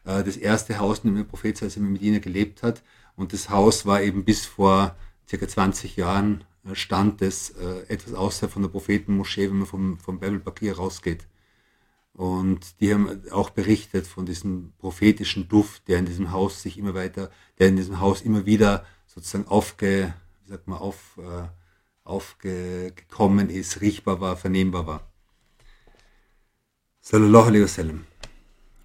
Äh, 0.05 0.25
das 0.25 0.37
erste 0.37 0.79
Haus, 0.79 1.01
in 1.01 1.11
dem 1.11 1.17
der 1.17 1.25
Prophet 1.25 1.61
in 1.63 1.93
Medina 1.93 2.19
gelebt 2.19 2.63
hat. 2.63 2.83
Und 3.17 3.35
das 3.35 3.51
Haus 3.51 3.85
war 3.85 4.03
eben 4.03 4.25
bis 4.25 4.47
vor 4.47 4.97
circa 5.29 5.47
20 5.47 5.97
Jahren 5.97 6.45
äh, 6.65 6.75
stand 6.75 7.23
es 7.23 7.51
äh, 7.51 7.85
etwas 7.89 8.15
außerhalb 8.15 8.53
von 8.53 8.63
der 8.63 8.71
Prophetenmoschee, 8.71 9.49
wenn 9.51 9.59
man 9.59 9.67
vom, 9.67 9.99
vom 9.99 10.19
Babel 10.19 10.41
Bakir 10.41 10.77
rausgeht. 10.77 11.27
Und 12.15 12.81
die 12.81 12.93
haben 12.93 13.23
auch 13.31 13.51
berichtet 13.51 14.07
von 14.07 14.27
diesem 14.27 14.73
prophetischen 14.79 15.49
Duft, 15.49 15.89
der 15.89 15.99
in 15.99 16.07
diesem 16.07 16.33
Haus 16.33 16.63
sich 16.63 16.77
immer 16.77 16.95
weiter, 16.95 17.31
der 17.59 17.69
in 17.69 17.77
diesem 17.77 18.01
Haus 18.01 18.21
immer 18.23 18.47
wieder 18.47 18.85
sozusagen 19.07 19.47
aufge, 19.49 20.13
wie 20.45 20.51
sagt 20.51 20.67
man, 20.67 20.79
auf, 20.79 21.19
äh, 21.19 21.49
aufgekommen 22.05 23.49
ist, 23.49 23.81
riechbar 23.81 24.21
war, 24.21 24.37
vernehmbar 24.37 24.87
war. 24.87 25.13
Sallallahu 27.01 27.47
alaihi 27.47 27.63
wasallam. 27.63 28.05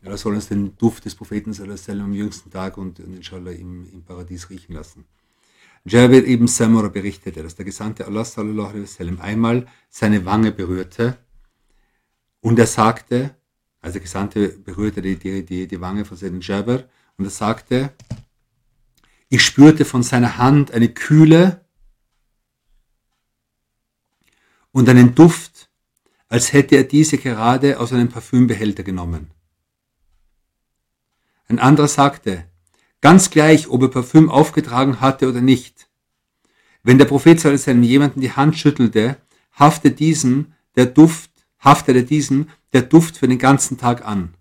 Ja, 0.04 0.16
soll 0.18 0.36
uns 0.36 0.48
den 0.48 0.78
Duft 0.78 1.06
des 1.06 1.16
Propheten 1.16 1.52
sallallahu 1.52 1.74
alaihi 1.74 1.88
wasallam 1.88 2.06
am 2.06 2.14
jüngsten 2.14 2.52
Tag 2.52 2.78
und, 2.78 3.00
und 3.00 3.16
inshallah 3.16 3.52
im, 3.52 3.92
im 3.92 4.04
Paradies 4.04 4.50
riechen 4.50 4.74
lassen. 4.74 5.06
Jabir 5.84 6.26
ibn 6.28 6.48
Samura 6.48 6.88
berichtete, 6.88 7.44
dass 7.44 7.56
der 7.56 7.66
Gesandte 7.66 8.06
Allah 8.06 8.24
sallallahu 8.24 8.70
alaihi 8.70 8.84
wasallam 8.84 9.20
einmal 9.20 9.68
seine 9.90 10.26
Wange 10.26 10.52
berührte 10.52 11.18
und 12.46 12.60
er 12.60 12.68
sagte, 12.68 13.36
also 13.82 13.94
der 13.94 14.04
Gesandte 14.04 14.50
berührte 14.50 15.02
die, 15.02 15.16
die, 15.16 15.44
die, 15.44 15.68
die 15.68 15.82
Wange 15.82 16.06
von 16.06 16.16
seinem 16.16 16.42
Jabir 16.42 16.88
und 17.18 17.26
er 17.26 17.32
sagte, 17.32 17.92
ich 19.30 19.44
spürte 19.44 19.84
von 19.84 20.04
seiner 20.04 20.38
Hand 20.38 20.70
eine 20.70 20.90
Kühle 20.90 21.66
und 24.72 24.88
einen 24.88 25.16
Duft, 25.16 25.72
als 26.28 26.54
hätte 26.54 26.76
er 26.76 26.84
diese 26.84 27.18
gerade 27.18 27.80
aus 27.80 27.92
einem 27.92 28.10
Parfümbehälter 28.10 28.84
genommen. 28.84 29.32
Ein 31.48 31.58
anderer 31.58 31.88
sagte, 31.88 32.46
Ganz 33.02 33.32
gleich, 33.32 33.70
ob 33.70 33.82
er 33.82 33.90
Parfüm 33.90 34.30
aufgetragen 34.30 35.02
hatte 35.02 35.28
oder 35.28 35.42
nicht. 35.42 35.90
Wenn 36.84 37.00
der 37.00 37.06
Prophet 37.06 37.40
seinem 37.40 37.82
jemanden 37.82 38.22
die 38.22 38.34
Hand 38.34 38.56
schüttelte, 38.56 39.18
haftete 39.52 39.96
diesem 39.96 40.54
der 40.76 40.86
Duft, 40.86 41.35
haftete 41.66 42.04
diesem 42.04 42.50
der 42.72 42.84
Duft 42.84 43.18
für 43.18 43.28
den 43.28 43.40
ganzen 43.40 43.78
Tag 43.78 44.06
an. 44.06 44.36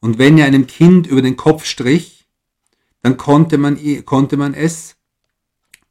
Und 0.00 0.18
wenn 0.18 0.38
er 0.38 0.46
einem 0.46 0.66
Kind 0.66 1.06
über 1.06 1.22
den 1.22 1.36
Kopf 1.36 1.64
strich, 1.64 2.26
dann 3.02 3.16
konnte 3.16 3.58
man, 3.58 3.78
konnte 4.04 4.36
man 4.36 4.54
es 4.54 4.96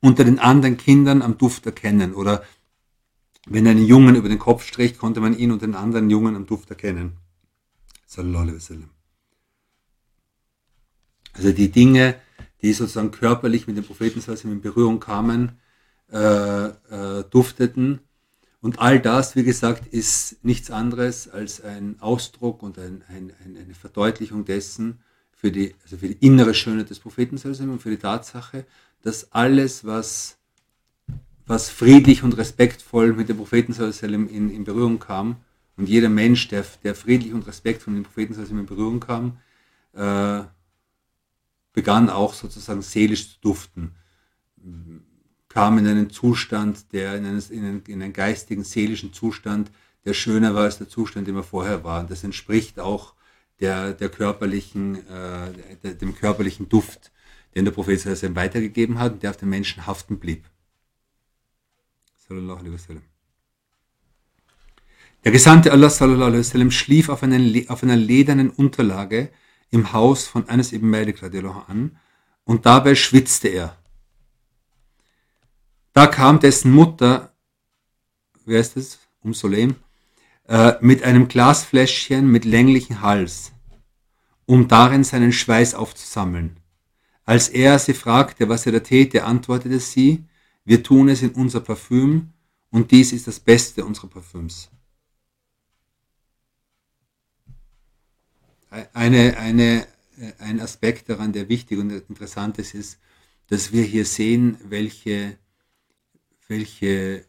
unter 0.01 0.23
den 0.23 0.39
anderen 0.39 0.77
Kindern 0.77 1.21
am 1.21 1.37
Duft 1.37 1.65
erkennen. 1.65 2.13
Oder 2.13 2.43
wenn 3.47 3.65
er 3.65 3.71
einen 3.71 3.85
Jungen 3.85 4.15
über 4.15 4.29
den 4.29 4.39
Kopf 4.39 4.65
strich, 4.65 4.97
konnte 4.97 5.21
man 5.21 5.37
ihn 5.37 5.51
unter 5.51 5.67
den 5.67 5.75
anderen 5.75 6.09
Jungen 6.09 6.35
am 6.35 6.45
Duft 6.45 6.69
erkennen. 6.69 7.17
Sallallahu 8.05 8.43
alaihi 8.43 8.55
wasallam. 8.57 8.89
Also 11.33 11.51
die 11.51 11.69
Dinge, 11.71 12.15
die 12.61 12.73
sozusagen 12.73 13.11
körperlich 13.11 13.67
mit 13.67 13.77
dem 13.77 13.83
Propheten 13.83 14.21
in 14.47 14.61
Berührung 14.61 14.99
kamen, 14.99 15.59
äh, 16.11 16.67
äh, 16.67 17.23
dufteten. 17.29 17.99
Und 18.65 18.79
all 18.79 18.99
das, 18.99 19.35
wie 19.35 19.43
gesagt, 19.43 19.85
ist 19.93 20.43
nichts 20.43 20.71
anderes 20.71 21.29
als 21.29 21.63
ein 21.63 21.97
Ausdruck 21.99 22.63
und 22.63 22.79
ein, 22.79 23.03
ein, 23.09 23.31
eine 23.45 23.75
Verdeutlichung 23.75 24.43
dessen 24.43 25.01
für 25.31 25.51
die, 25.51 25.75
also 25.83 25.97
für 25.97 26.07
die 26.07 26.25
innere 26.25 26.55
Schönheit 26.55 26.89
des 26.89 26.97
Propheten 26.97 27.37
und 27.69 27.79
für 27.79 27.91
die 27.91 27.99
Tatsache, 27.99 28.65
dass 29.03 29.31
alles, 29.31 29.85
was, 29.85 30.39
was 31.45 31.69
friedlich 31.69 32.23
und 32.23 32.35
respektvoll 32.39 33.13
mit 33.13 33.29
dem 33.29 33.37
Propheten 33.37 33.71
in, 34.01 34.49
in 34.49 34.63
Berührung 34.63 34.97
kam, 34.97 35.35
und 35.77 35.87
jeder 35.87 36.09
Mensch, 36.09 36.47
der, 36.47 36.65
der 36.83 36.95
friedlich 36.95 37.33
und 37.33 37.45
respektvoll 37.45 37.93
mit 37.93 38.03
dem 38.03 38.11
Propheten 38.11 38.57
in 38.57 38.65
Berührung 38.65 38.99
kam, 38.99 39.37
äh, 39.93 40.41
begann 41.71 42.09
auch 42.09 42.33
sozusagen 42.33 42.81
seelisch 42.81 43.33
zu 43.33 43.41
duften, 43.41 43.91
kam 45.55 45.77
in 45.77 45.87
einen 45.87 46.09
Zustand, 46.09 46.91
der 46.91 47.15
in 47.15 47.25
einen, 47.25 47.41
in 47.49 47.65
einen, 47.65 47.83
in 47.87 48.01
einen 48.03 48.11
geistigen, 48.11 48.65
seelischen 48.65 49.13
Zustand, 49.13 49.71
der 50.03 50.13
schöner 50.13 50.53
war 50.53 50.63
als 50.63 50.79
der 50.79 50.89
Zustand, 50.89 51.29
den 51.29 51.37
er 51.37 51.43
vorher 51.43 51.85
war. 51.85 52.01
Und 52.01 52.11
das 52.11 52.25
entspricht 52.25 52.77
auch 52.77 53.13
der, 53.61 53.93
der 53.93 54.09
körperlichen, 54.09 54.95
äh, 55.07 55.53
der, 55.81 55.93
dem 55.93 56.13
körperlichen 56.13 56.67
Duft, 56.67 57.13
den 57.55 57.63
der 57.63 57.71
Prophet 57.71 58.01
Sallallahu 58.01 58.35
weitergegeben 58.35 58.99
hat 58.99 59.13
und 59.13 59.23
der 59.23 59.29
auf 59.29 59.37
den 59.37 59.47
Menschen 59.47 59.87
haften 59.87 60.19
blieb. 60.19 60.43
Sallallahu 62.27 62.59
alaihi 62.59 62.73
wasallam. 62.73 63.03
Der 65.23 65.31
Gesandte 65.31 65.71
Allah 65.71 65.89
sallallahu 65.89 66.31
alaihi 66.31 66.39
wasallam 66.39 66.71
schlief 66.71 67.07
auf, 67.07 67.23
einen, 67.23 67.69
auf 67.69 67.81
einer 67.81 67.95
ledernen 67.95 68.49
Unterlage, 68.49 69.29
im 69.71 69.93
Haus 69.93 70.27
von 70.27 70.49
Anas 70.49 70.73
ibn 70.73 70.89
Malik 70.89 71.23
an 71.23 71.97
und 72.43 72.65
dabei 72.65 72.95
schwitzte 72.95 73.47
er. 73.47 73.77
Da 75.95 76.07
kam 76.07 76.41
dessen 76.41 76.73
Mutter, 76.73 77.33
wer 78.43 78.59
ist 78.59 78.75
es, 78.75 78.99
um 79.21 79.33
Solem, 79.33 79.77
äh, 80.45 80.73
mit 80.81 81.03
einem 81.03 81.29
Glasfläschchen 81.29 82.29
mit 82.29 82.43
länglichem 82.43 83.01
Hals, 83.01 83.53
um 84.45 84.67
darin 84.67 85.05
seinen 85.05 85.31
Schweiß 85.31 85.73
aufzusammeln. 85.73 86.59
Als 87.23 87.47
er 87.47 87.79
sie 87.79 87.93
fragte, 87.93 88.49
was 88.49 88.65
er 88.65 88.73
da 88.73 88.81
täte, 88.81 89.23
antwortete 89.23 89.79
sie, 89.79 90.25
wir 90.65 90.83
tun 90.83 91.07
es 91.07 91.21
in 91.21 91.31
unser 91.31 91.61
Parfüm 91.61 92.33
und 92.71 92.91
dies 92.91 93.13
ist 93.13 93.27
das 93.27 93.39
Beste 93.39 93.85
unserer 93.85 94.07
Parfüms. 94.07 94.69
eine, 98.93 99.37
eine, 99.37 99.87
ein 100.39 100.59
Aspekt 100.59 101.07
daran, 101.07 101.31
der 101.31 101.47
wichtig 101.47 101.79
und 101.79 101.89
interessant 101.89 102.57
ist, 102.57 102.73
ist, 102.73 102.99
dass 103.47 103.71
wir 103.71 103.83
hier 103.83 104.03
sehen, 104.03 104.57
welche, 104.65 105.37
welche, 106.47 107.25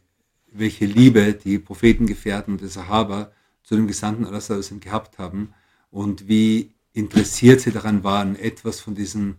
welche 0.51 0.85
Liebe 0.85 1.33
die 1.33 1.59
Prophetengefährten 1.59 2.53
und 2.53 2.61
die 2.61 2.67
Sahaba 2.67 3.31
zu 3.63 3.75
dem 3.75 3.87
Gesandten 3.87 4.25
Allah 4.25 4.41
gehabt 4.79 5.17
haben 5.17 5.53
und 5.91 6.27
wie 6.27 6.73
interessiert 6.93 7.61
sie 7.61 7.71
daran 7.71 8.03
waren, 8.03 8.35
etwas 8.35 8.79
von 8.79 8.95
diesem, 8.95 9.37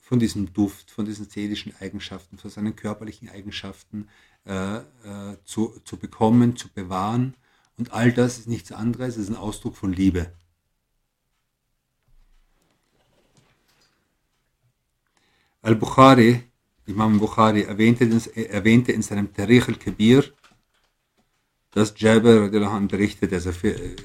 von 0.00 0.18
diesem 0.18 0.52
Duft, 0.52 0.90
von 0.90 1.04
diesen 1.04 1.28
seelischen 1.28 1.74
Eigenschaften, 1.80 2.38
von 2.38 2.50
seinen 2.50 2.76
körperlichen 2.76 3.28
Eigenschaften 3.28 4.08
äh, 4.44 4.76
äh, 4.76 4.82
zu, 5.44 5.80
zu 5.84 5.96
bekommen, 5.96 6.56
zu 6.56 6.68
bewahren. 6.68 7.34
Und 7.76 7.92
all 7.92 8.12
das 8.12 8.38
ist 8.38 8.48
nichts 8.48 8.72
anderes, 8.72 9.16
es 9.16 9.24
ist 9.24 9.30
ein 9.30 9.36
Ausdruck 9.36 9.76
von 9.76 9.92
Liebe. 9.92 10.32
Al-Bukhari, 15.62 16.44
Imam 16.86 17.18
Bukhari, 17.18 17.62
erwähnte, 17.62 18.92
in 18.92 19.02
seinem 19.02 19.32
Tarikh 19.32 19.68
al-Kabir, 19.68 20.24
dass 21.72 21.94
Jabir 21.96 22.48
berichtet, 22.88 23.32
also 23.32 23.52
für, 23.52 23.74
äh, 23.74 23.96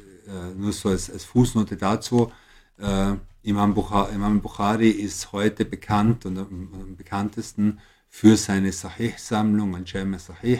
nur 0.55 0.73
so 0.73 0.89
als, 0.89 1.09
als 1.09 1.23
Fußnote 1.23 1.77
dazu, 1.77 2.31
äh, 2.77 3.13
Imam, 3.43 3.73
Bukhari, 3.73 4.15
Imam 4.15 4.41
Bukhari 4.41 4.89
ist 4.89 5.31
heute 5.31 5.65
bekannt 5.65 6.25
und 6.25 6.37
am 6.37 6.95
bekanntesten 6.95 7.79
für 8.09 8.35
seine 8.35 8.71
Sahih-Sammlung, 8.71 9.75
Al-Jam 9.75 10.17
Sahih, 10.19 10.59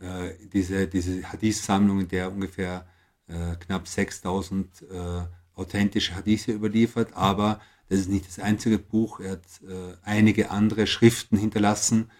äh, 0.00 0.34
diese, 0.52 0.86
diese 0.86 1.22
Hadith-Sammlung, 1.30 2.00
in 2.00 2.08
der 2.08 2.30
ungefähr 2.30 2.86
äh, 3.26 3.56
knapp 3.56 3.88
6000 3.88 4.82
äh, 4.82 5.22
authentische 5.56 6.14
Hadithe 6.14 6.52
überliefert, 6.52 7.10
aber 7.14 7.60
das 7.88 8.00
ist 8.00 8.08
nicht 8.08 8.26
das 8.26 8.38
einzige 8.38 8.78
Buch. 8.78 9.20
Er 9.20 9.32
hat 9.32 9.44
äh, 9.62 9.96
einige 10.02 10.50
andere 10.50 10.86
Schriften 10.86 11.36
hinterlassen. 11.36 12.10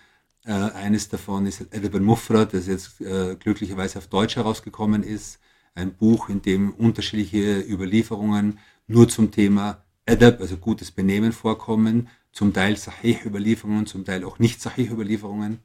Äh, 0.45 0.53
eines 0.53 1.09
davon 1.09 1.47
ist 1.47 1.63
Edeb 1.73 1.95
al-Mufrad, 1.95 2.53
das 2.53 2.67
jetzt 2.67 3.01
äh, 3.01 3.37
glücklicherweise 3.37 3.99
auf 3.99 4.09
Deutsch 4.09 4.37
herausgekommen 4.37 5.03
ist. 5.03 5.39
Ein 5.75 5.95
Buch, 5.95 6.29
in 6.29 6.43
dem 6.43 6.73
unterschiedliche 6.73 7.61
Überlieferungen 7.61 8.59
nur 8.87 9.09
zum 9.09 9.31
Thema 9.31 9.83
Adab, 10.07 10.41
also 10.41 10.59
gutes 10.59 10.91
Benehmen 10.91 11.33
vorkommen, 11.33 12.09
zum 12.31 12.53
Teil 12.53 12.77
Sahih-Überlieferungen, 12.77 13.87
zum 13.87 14.05
Teil 14.05 14.25
auch 14.25 14.39
nicht 14.39 14.61
Sahih-Überlieferungen. 14.61 15.61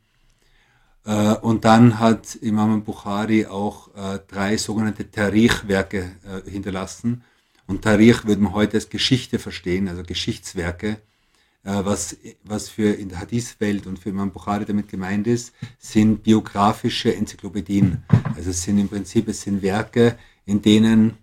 Äh, 1.06 1.34
und 1.36 1.66
dann 1.66 2.00
hat 2.00 2.36
Imam 2.36 2.84
Bukhari 2.84 3.48
auch 3.48 3.94
äh, 3.96 4.20
drei 4.28 4.56
sogenannte 4.56 5.12
Tarikh-Werke 5.12 6.12
äh, 6.24 6.50
hinterlassen 6.50 7.24
und 7.70 7.84
Tarikh 7.84 8.26
würde 8.26 8.42
man 8.42 8.54
heute 8.54 8.78
als 8.78 8.90
Geschichte 8.90 9.38
verstehen, 9.38 9.88
also 9.88 10.02
Geschichtswerke. 10.02 10.98
Äh, 11.64 11.86
was, 11.86 12.18
was 12.44 12.68
für 12.68 12.94
in 12.94 13.10
der 13.10 13.20
Hadith-Welt 13.20 13.86
und 13.86 14.00
für 14.00 14.10
Imam 14.10 14.32
Bukhari 14.32 14.66
damit 14.66 14.90
gemeint 14.90 15.28
ist, 15.28 15.54
sind 15.78 16.24
biografische 16.24 17.16
Enzyklopädien. 17.16 18.04
Also 18.36 18.50
es 18.50 18.64
sind 18.64 18.80
im 18.80 18.90
Prinzip, 18.90 19.28
es 19.28 19.44
sind 19.44 19.62
Werke, 19.62 20.18
in 20.46 20.64
denen, 20.64 21.20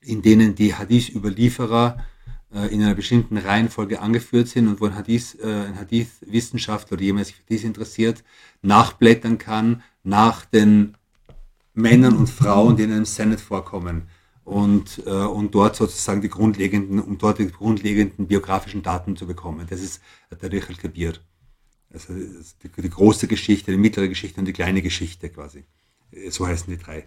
in 0.00 0.20
denen 0.20 0.56
die 0.56 0.74
Hadith-Überlieferer 0.74 2.04
äh, 2.52 2.66
in 2.74 2.82
einer 2.82 2.96
bestimmten 2.96 3.38
Reihenfolge 3.38 4.00
angeführt 4.00 4.48
sind 4.48 4.66
und 4.66 4.80
wo 4.80 4.86
ein 4.86 4.96
Hadith, 4.96 5.38
äh, 5.40 5.46
ein 5.46 5.78
Hadith-Wissenschaftler 5.78 6.96
oder 6.96 7.04
jemand 7.04 7.26
sich 7.26 7.36
für 7.36 7.44
dies 7.48 7.62
interessiert, 7.62 8.24
nachblättern 8.62 9.38
kann 9.38 9.84
nach 10.02 10.44
den 10.44 10.96
Männern 11.72 12.16
und 12.16 12.28
Frauen, 12.28 12.76
die 12.76 12.82
in 12.82 12.90
einem 12.90 13.04
Senate 13.04 13.40
vorkommen 13.40 14.08
und, 14.46 15.02
äh, 15.06 15.10
und 15.10 15.54
dort 15.56 15.74
sozusagen 15.74 16.20
die 16.20 16.28
grundlegenden, 16.28 17.00
um 17.00 17.18
dort 17.18 17.40
die 17.40 17.50
grundlegenden 17.50 18.28
biografischen 18.28 18.80
Daten 18.80 19.16
zu 19.16 19.26
bekommen. 19.26 19.66
Das 19.68 19.80
ist 19.80 20.00
der 20.40 20.52
Richel 20.52 20.76
Kabir. 20.76 21.14
Also 21.92 22.14
die, 22.14 22.82
die, 22.82 22.88
große 22.88 23.26
Geschichte, 23.26 23.72
die 23.72 23.76
mittlere 23.76 24.08
Geschichte 24.08 24.38
und 24.38 24.46
die 24.46 24.52
kleine 24.52 24.82
Geschichte 24.82 25.30
quasi. 25.30 25.64
So 26.30 26.46
heißen 26.46 26.72
die 26.72 26.78
drei. 26.78 27.04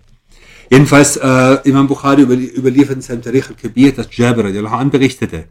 Jedenfalls, 0.70 1.16
äh, 1.16 1.60
Imam 1.64 1.88
Bukhari 1.88 2.24
überliefert 2.24 2.98
in 2.98 3.02
seinem 3.02 3.22
Tarikh 3.22 3.50
al-Kabir, 3.50 3.94
dass 3.94 4.16
Jabir 4.16 4.46
an 4.72 4.90
berichtete, 4.90 5.46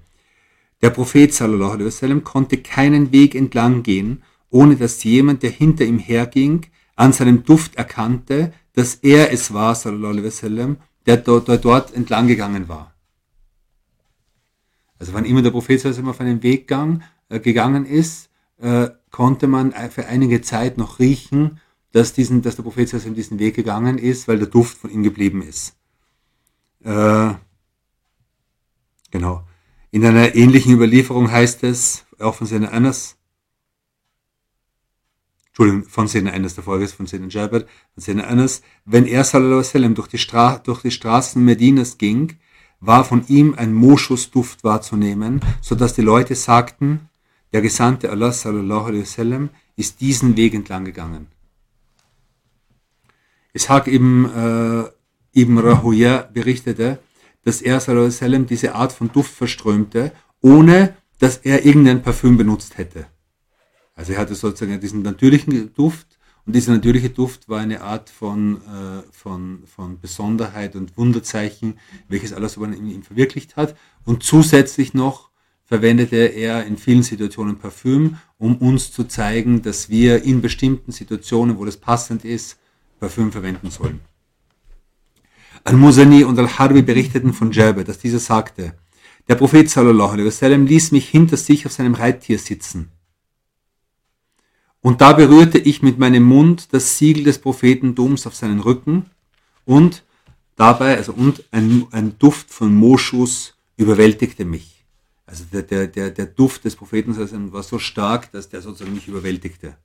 der 0.83 0.91
Prophet 0.91 1.33
sallallahu 1.33 1.73
alaihi 1.73 1.87
wasallam 1.87 2.23
konnte 2.23 2.59
keinen 2.59 3.13
Weg 3.13 3.35
entlang 3.35 3.83
gehen, 3.83 4.23
ohne 4.51 4.77
dass 4.77 5.03
jemand, 5.05 5.43
der 5.43 5.51
hinter 5.51 5.87
ihm 5.87 5.99
herging, 5.99 6.67
an 6.97 7.15
seinem 7.15 7.45
Duft 7.45 7.77
erkannte, 7.77 8.53
dass 8.75 8.97
er 8.97 9.33
es 9.33 9.55
war, 9.55 9.75
sallallahu 9.75 10.13
alaihi 10.13 10.27
wasallam, 10.27 10.77
der 11.09 11.17
dort, 11.17 11.49
dort, 11.49 11.65
dort 11.65 11.95
entlang 11.95 12.29
gegangen 12.29 12.69
war. 12.69 12.95
Also 14.99 15.15
wann 15.15 15.25
immer 15.25 15.43
der 15.43 15.51
Prophet 15.51 15.81
sallallahu 15.81 16.11
auf 16.11 16.21
einen 16.21 16.43
Weg 16.43 16.69
gang, 16.69 17.03
äh, 17.31 17.41
gegangen 17.41 17.87
ist, 17.87 18.29
äh, 18.61 18.91
konnte 19.11 19.47
man 19.47 19.73
für 19.91 20.07
einige 20.07 20.43
Zeit 20.43 20.77
noch 20.77 20.99
riechen, 20.99 21.61
dass, 21.93 22.13
diesen, 22.13 22.43
dass 22.43 22.57
der 22.57 22.63
Prophet 22.63 22.93
in 22.93 23.15
diesen 23.15 23.39
Weg 23.39 23.57
gegangen 23.57 23.97
ist, 23.97 24.29
weil 24.29 24.39
der 24.39 24.49
Duft 24.49 24.77
von 24.77 24.91
ihm 24.91 25.03
geblieben 25.03 25.41
ist. 25.41 25.77
Äh, 26.85 27.35
genau. 29.11 29.45
In 29.91 30.05
einer 30.05 30.35
ähnlichen 30.35 30.75
Überlieferung 30.75 31.31
heißt 31.31 31.65
es, 31.65 32.05
auch 32.19 32.35
von 32.35 32.47
Sena 32.47 32.69
Anas, 32.69 33.17
Entschuldigung, 35.59 35.91
von 35.91 36.07
Sena 36.07 36.31
Anas, 36.31 36.55
der 36.55 36.63
Folge 36.63 36.85
ist 36.85 36.95
von 36.95 37.07
Sena 37.07 37.27
Jabir, 37.27 37.67
von 37.95 38.01
Sena 38.01 38.29
Anas, 38.29 38.63
wenn 38.85 39.07
er 39.07 39.25
sallallahu 39.25 39.65
sallam, 39.65 39.97
durch, 39.97 40.07
die 40.07 40.19
Stra 40.19 40.59
durch 40.59 40.83
die 40.83 40.93
Straßen 40.93 41.45
Medinas 41.45 41.99
ging, 41.99 42.37
war 42.79 43.05
von 43.05 43.27
ihm 43.27 43.55
ein 43.57 43.75
Moschusduft 43.75 44.63
wahrzunehmen, 44.63 45.41
so 45.61 45.75
dass 45.75 45.95
die 45.95 46.03
Leute 46.03 46.37
sagten, 46.37 47.09
der 47.53 47.61
Gesandte 47.61 48.11
Allah 48.11 48.31
sallallahu 48.31 48.85
alaihi 48.87 49.03
wasallam 49.03 49.51
ist 49.75 50.01
diesen 50.01 50.37
Weg 50.37 50.55
entlang 50.55 50.85
gegangen. 50.85 51.27
Ishaq 53.53 53.89
ibn, 53.89 54.27
äh, 54.27 55.41
ibn 55.41 55.59
Rahuya 55.59 56.29
berichtete, 56.33 57.01
dass 57.43 57.63
er 57.63 57.81
sallam, 57.81 58.47
diese 58.47 58.77
Art 58.77 58.93
von 58.93 59.11
Duft 59.11 59.35
verströmte, 59.35 60.13
ohne 60.41 60.95
dass 61.19 61.39
er 61.39 61.67
irgendein 61.67 62.01
Parfüm 62.01 62.37
benutzt 62.37 62.79
hätte. 62.79 63.07
Also 63.99 64.13
er 64.13 64.21
hatte 64.21 64.37
sozusagen 64.37 64.81
diesen 64.81 65.03
natürlichen 65.03 65.75
Duft 65.75 66.07
und 66.47 66.55
dieser 66.55 66.73
natürliche 66.73 67.11
Duft 67.11 67.49
war 67.49 67.59
eine 67.59 67.81
Art 67.81 68.09
von, 68.11 68.59
äh, 68.59 69.03
von, 69.11 69.65
von 69.67 69.99
Besonderheit 70.01 70.77
und 70.77 70.97
Wunderzeichen, 70.97 71.81
welches 72.09 72.33
alles 72.33 72.57
in 72.57 72.89
ihm 72.89 73.03
verwirklicht 73.03 73.57
hat. 73.57 73.77
Und 74.05 74.23
zusätzlich 74.23 74.95
noch 74.95 75.31
verwendete 75.65 76.17
er 76.17 76.65
in 76.65 76.79
vielen 76.79 77.03
Situationen 77.03 77.59
Parfüm, 77.59 78.19
um 78.39 78.59
uns 78.59 78.93
zu 78.93 79.03
zeigen, 79.03 79.63
dass 79.63 79.91
wir 79.91 80.23
in 80.23 80.43
bestimmten 80.43 80.93
Situationen, 80.93 81.59
wo 81.59 81.65
das 81.65 81.77
passend 81.77 82.25
ist, 82.25 82.57
Parfüm 83.01 83.33
verwenden 83.33 83.73
sollen. 83.73 83.99
Al-Musani 85.65 86.23
und 86.23 86.39
Al-Harbi 86.39 86.83
berichteten 86.83 87.33
von 87.33 87.51
Jabir, 87.51 87.83
dass 87.83 87.99
dieser 87.99 88.21
sagte, 88.21 88.75
der 89.27 89.35
Prophet 89.35 89.69
sallallahu 89.69 90.13
alaihi 90.13 90.29
wasallam 90.29 90.67
ließ 90.67 90.93
mich 90.93 91.09
hinter 91.09 91.37
sich 91.37 91.67
auf 91.67 91.73
seinem 91.73 91.95
Reittier 91.95 92.39
sitzen. 92.39 92.93
Und 94.81 95.01
da 95.01 95.13
berührte 95.13 95.59
ich 95.59 95.83
mit 95.83 95.99
meinem 95.99 96.23
Mund 96.23 96.73
das 96.73 96.99
Siegel 96.99 97.25
des 97.25 97.39
Prophetentums 97.39 98.27
auf 98.27 98.37
seinen 98.37 98.61
Rücken 98.61 99.07
und 99.65 100.05
dabei, 100.57 100.97
also 100.97 101.13
und 101.13 101.45
ein, 101.51 101.87
ein 101.91 102.19
Duft 102.19 102.51
von 102.51 102.75
Moschus 102.75 103.55
überwältigte 103.77 104.45
mich. 104.45 104.85
Also 105.27 105.45
der, 105.53 105.63
der, 105.63 105.87
der, 105.89 106.11
der 106.11 106.27
Duft 106.27 106.65
des 106.65 106.75
Propheten 106.75 107.17
war 107.53 107.63
so 107.63 107.79
stark, 107.79 108.33
dass 108.33 108.49
der 108.49 108.63
sozusagen 108.63 108.95
mich 108.95 109.09
überwältigte. 109.09 109.77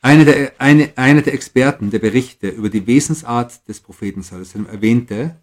Einer 0.00 0.24
der, 0.24 0.52
eine, 0.58 0.92
einer 0.96 1.22
der 1.22 1.34
Experten 1.34 1.90
der 1.90 1.98
Berichte 1.98 2.48
über 2.48 2.70
die 2.70 2.86
Wesensart 2.86 3.66
des 3.66 3.80
Propheten 3.80 4.22
sallam, 4.22 4.66
erwähnte, 4.66 5.36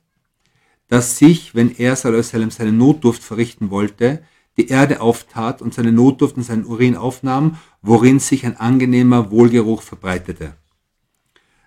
dass 0.87 1.17
sich, 1.17 1.53
wenn 1.53 1.75
er 1.75 1.97
sallam, 1.97 2.51
seine 2.51 2.71
Notdurft 2.71 3.21
verrichten 3.21 3.69
wollte, 3.69 4.23
die 4.55 4.69
Erde 4.69 5.01
auftat 5.01 5.61
und 5.61 5.73
seine 5.73 5.91
Notdurft 5.91 6.37
und 6.37 6.43
seinen 6.43 6.65
Urin 6.65 6.95
aufnahm, 6.95 7.57
worin 7.83 8.19
sich 8.19 8.45
ein 8.45 8.57
angenehmer 8.57 9.29
Wohlgeruch 9.29 9.83
verbreitete. 9.83 10.55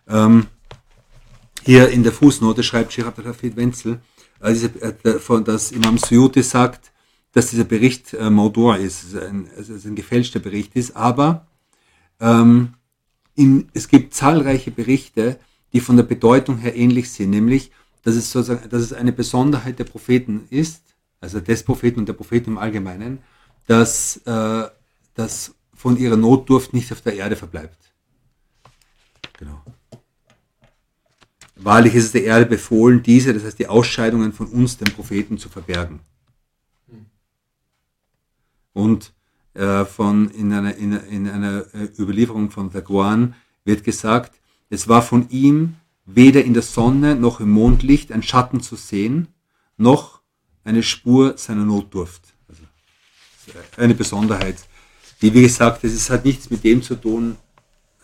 Ähm, 0.09 0.46
hier 1.62 1.90
in 1.90 2.02
der 2.02 2.12
Fußnote 2.12 2.62
schreibt 2.62 2.92
Sheikh 2.92 3.07
Abdel 3.07 3.57
Wenzel, 3.57 4.00
von, 5.20 5.44
dass 5.44 5.72
Imam 5.72 5.98
Suyuti 5.98 6.42
sagt, 6.42 6.92
dass 7.33 7.50
dieser 7.50 7.64
Bericht 7.64 8.14
äh, 8.14 8.31
Maudur 8.31 8.79
ist, 8.79 9.05
also 9.05 9.26
ein, 9.26 9.48
also 9.57 9.74
ein 9.74 9.94
gefälschter 9.94 10.40
Bericht 10.40 10.74
ist, 10.74 10.96
aber 10.96 11.46
ähm, 12.18 12.74
in, 13.35 13.68
es 13.74 13.88
gibt 13.88 14.14
zahlreiche 14.14 14.70
Berichte, 14.70 15.38
die 15.72 15.81
von 15.81 15.96
der 15.96 16.05
Bedeutung 16.05 16.59
her 16.59 16.74
ähnlich 16.74 17.11
sind, 17.11 17.31
nämlich, 17.31 17.72
dass 18.02 18.14
es 18.14 18.31
sozusagen, 18.31 18.68
dass 18.70 18.81
es 18.81 18.92
eine 18.94 19.12
Besonderheit 19.12 19.79
der 19.79 19.85
Propheten 19.85 20.46
ist, 20.48 20.83
also 21.20 21.40
des 21.40 21.62
Propheten 21.62 22.00
und 22.00 22.09
der 22.09 22.14
Propheten 22.14 22.52
im 22.52 22.59
Allgemeinen, 22.59 23.18
dass, 23.66 24.18
äh, 24.24 24.68
dass 25.14 25.55
von 25.76 25.96
ihrer 25.96 26.16
Notdurft 26.16 26.72
nicht 26.72 26.90
auf 26.92 27.02
der 27.02 27.14
Erde 27.14 27.36
verbleibt. 27.36 27.78
Genau. 29.38 29.62
Wahrlich 31.56 31.94
ist 31.94 32.04
es 32.04 32.12
der 32.12 32.24
Erde 32.24 32.46
befohlen, 32.46 33.02
diese, 33.02 33.32
das 33.32 33.44
heißt 33.44 33.58
die 33.58 33.68
Ausscheidungen 33.68 34.32
von 34.32 34.46
uns, 34.46 34.76
den 34.76 34.92
Propheten, 34.92 35.38
zu 35.38 35.48
verbergen. 35.48 36.00
Und 38.72 39.12
äh, 39.54 39.84
von, 39.86 40.30
in 40.30 40.52
einer, 40.52 40.76
in, 40.76 40.92
in 40.92 41.28
einer 41.28 41.64
äh, 41.74 41.88
Überlieferung 41.98 42.50
von 42.50 42.70
Daguan 42.70 43.34
wird 43.64 43.84
gesagt, 43.84 44.38
es 44.68 44.86
war 44.86 45.02
von 45.02 45.30
ihm 45.30 45.76
weder 46.04 46.44
in 46.44 46.52
der 46.52 46.62
Sonne 46.62 47.16
noch 47.16 47.40
im 47.40 47.50
Mondlicht 47.50 48.12
ein 48.12 48.22
Schatten 48.22 48.60
zu 48.60 48.76
sehen, 48.76 49.28
noch 49.76 50.20
eine 50.64 50.82
Spur 50.82 51.38
seiner 51.38 51.64
Notdurft. 51.64 52.34
Also 52.48 52.62
eine 53.76 53.94
Besonderheit, 53.94 54.56
die, 55.22 55.33
wie 55.33 55.42
gesagt, 55.42 55.85
ist, 55.85 56.11
hat 56.11 56.24
nichts 56.24 56.50
mit 56.50 56.64
dem 56.64 56.83
zu 56.83 56.94
tun, 56.94 57.37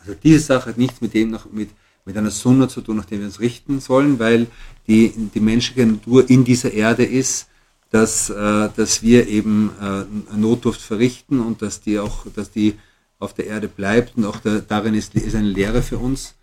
also 0.00 0.14
diese 0.22 0.40
Sache 0.40 0.70
hat 0.70 0.78
nichts 0.78 1.00
mit 1.00 1.14
dem 1.14 1.30
noch, 1.30 1.50
mit, 1.52 1.70
mit 2.04 2.16
einer 2.16 2.30
Sonne 2.30 2.68
zu 2.68 2.80
tun, 2.80 2.96
nach 2.96 3.04
der 3.04 3.18
wir 3.18 3.26
uns 3.26 3.40
richten 3.40 3.80
sollen, 3.80 4.18
weil 4.18 4.46
die, 4.86 5.12
die 5.34 5.40
menschliche 5.40 5.86
Natur 5.86 6.28
in 6.28 6.44
dieser 6.44 6.72
Erde 6.72 7.04
ist, 7.04 7.48
dass, 7.90 8.30
äh, 8.30 8.68
dass 8.74 9.02
wir 9.02 9.28
eben 9.28 9.70
äh, 9.80 10.36
Notdurft 10.36 10.80
verrichten 10.80 11.40
und 11.40 11.62
dass 11.62 11.80
die 11.80 11.98
auch, 11.98 12.26
dass 12.34 12.50
die 12.50 12.74
auf 13.18 13.34
der 13.34 13.46
Erde 13.46 13.68
bleibt 13.68 14.16
und 14.16 14.24
auch 14.24 14.40
da, 14.40 14.60
darin 14.60 14.94
ist, 14.94 15.14
ist 15.14 15.36
eine 15.36 15.48
Lehre 15.48 15.82
für 15.82 15.98
uns. 15.98 16.34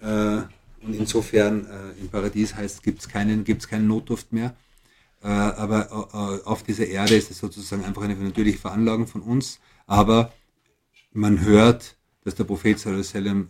Äh, 0.00 0.42
und 0.84 0.94
insofern 0.94 1.66
äh, 1.66 2.00
im 2.00 2.08
Paradies 2.08 2.54
heißt, 2.54 2.82
gibt 2.82 3.00
es 3.00 3.08
keinen, 3.08 3.44
gibt's 3.44 3.68
keinen 3.68 3.86
Notduft 3.86 4.32
mehr. 4.32 4.54
Äh, 5.22 5.28
aber 5.28 6.40
äh, 6.42 6.46
auf 6.46 6.64
dieser 6.64 6.86
Erde 6.86 7.14
ist 7.14 7.30
es 7.30 7.38
sozusagen 7.38 7.84
einfach 7.84 8.02
eine 8.02 8.16
natürliche 8.16 8.58
Veranlagung 8.58 9.06
von 9.06 9.22
uns. 9.22 9.60
Aber 9.92 10.32
man 11.12 11.40
hört, 11.40 11.98
dass 12.24 12.34
der 12.34 12.44
Prophet 12.44 12.78
sallam 12.78 13.48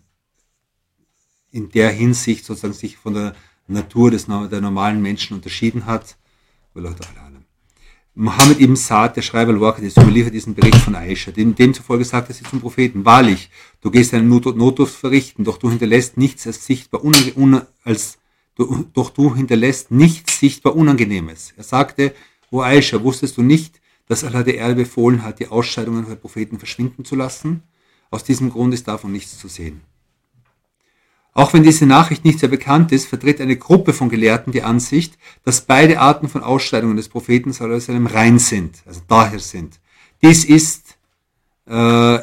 in 1.53 1.69
der 1.69 1.91
Hinsicht 1.91 2.45
sozusagen 2.45 2.75
sich 2.75 2.97
von 2.97 3.15
der 3.15 3.37
Natur 3.69 4.11
des, 4.11 4.27
der 4.27 4.61
normalen 4.61 5.01
Menschen 5.01 5.37
unterschieden 5.37 5.87
hat 5.87 6.17
Mohammed 8.15 8.61
ibn 8.61 8.75
Saad, 8.75 9.15
der 9.17 9.23
Schreiber 9.23 9.53
Al-Waqid, 9.53 9.97
überliefert 9.97 10.35
diesen 10.35 10.57
Bericht 10.57 10.79
von 10.79 10.97
Aisha. 10.97 11.31
Dem, 11.31 11.55
demzufolge 11.55 12.05
sagte 12.05 12.33
sie 12.33 12.43
zum 12.43 12.61
Propheten, 12.61 13.05
wahrlich, 13.05 13.49
du 13.81 13.93
gehst 13.93 14.13
eine 14.13 14.25
Not 14.25 14.57
Notdurft 14.57 14.97
verrichten, 14.97 15.45
doch 15.45 15.59
du 15.59 15.71
hinterlässt 15.71 16.17
nichts 16.17 16.45
als 16.49 16.67
sichtbar, 16.67 17.05
unange 17.05 17.69
als, 17.85 18.19
du, 18.57 18.85
doch 18.93 19.11
du 19.11 19.37
hinterlässt 19.37 19.93
nichts 19.93 20.41
sichtbar 20.41 20.75
Unangenehmes. 20.75 21.55
Er 21.57 21.63
sagte, 21.63 22.13
O 22.51 22.63
Aisha, 22.63 23.01
wusstest 23.01 23.37
du 23.37 23.43
nicht, 23.43 23.82
dass 24.09 24.25
Allah 24.25 24.43
der 24.43 24.57
Erde 24.57 24.75
befohlen 24.75 25.23
hat, 25.23 25.39
die 25.39 25.49
Ausscheidungen 25.49 26.07
der 26.07 26.17
Propheten 26.17 26.59
verschwinden 26.59 27.05
zu 27.05 27.17
lassen? 27.17 27.63
Aus 28.11 28.25
diesem 28.25 28.51
Grund 28.51 28.75
ist 28.75 28.89
davon 28.89 29.13
nichts 29.13 29.39
zu 29.39 29.49
sehen. 29.49 29.81
Auch 31.35 31.55
wenn 31.55 31.63
diese 31.63 31.87
Nachricht 31.87 32.25
nicht 32.25 32.41
sehr 32.41 32.51
bekannt 32.51 32.93
ist, 32.93 33.07
vertritt 33.07 33.41
eine 33.41 33.57
Gruppe 33.57 33.95
von 33.95 34.11
Gelehrten 34.11 34.53
die 34.53 34.63
Ansicht, 34.63 35.17
dass 35.45 35.63
beide 35.63 35.99
Arten 35.99 36.29
von 36.29 36.43
Ausscheidungen 36.43 36.97
des 36.97 37.09
Propheten 37.09 37.53
sallam, 37.53 38.07
rein 38.07 38.39
sind, 38.39 38.83
also 38.87 39.01
daher 39.09 39.39
sind. 39.39 39.81
Dies 40.23 40.45
ist, 40.45 40.99
äh, 41.67 42.19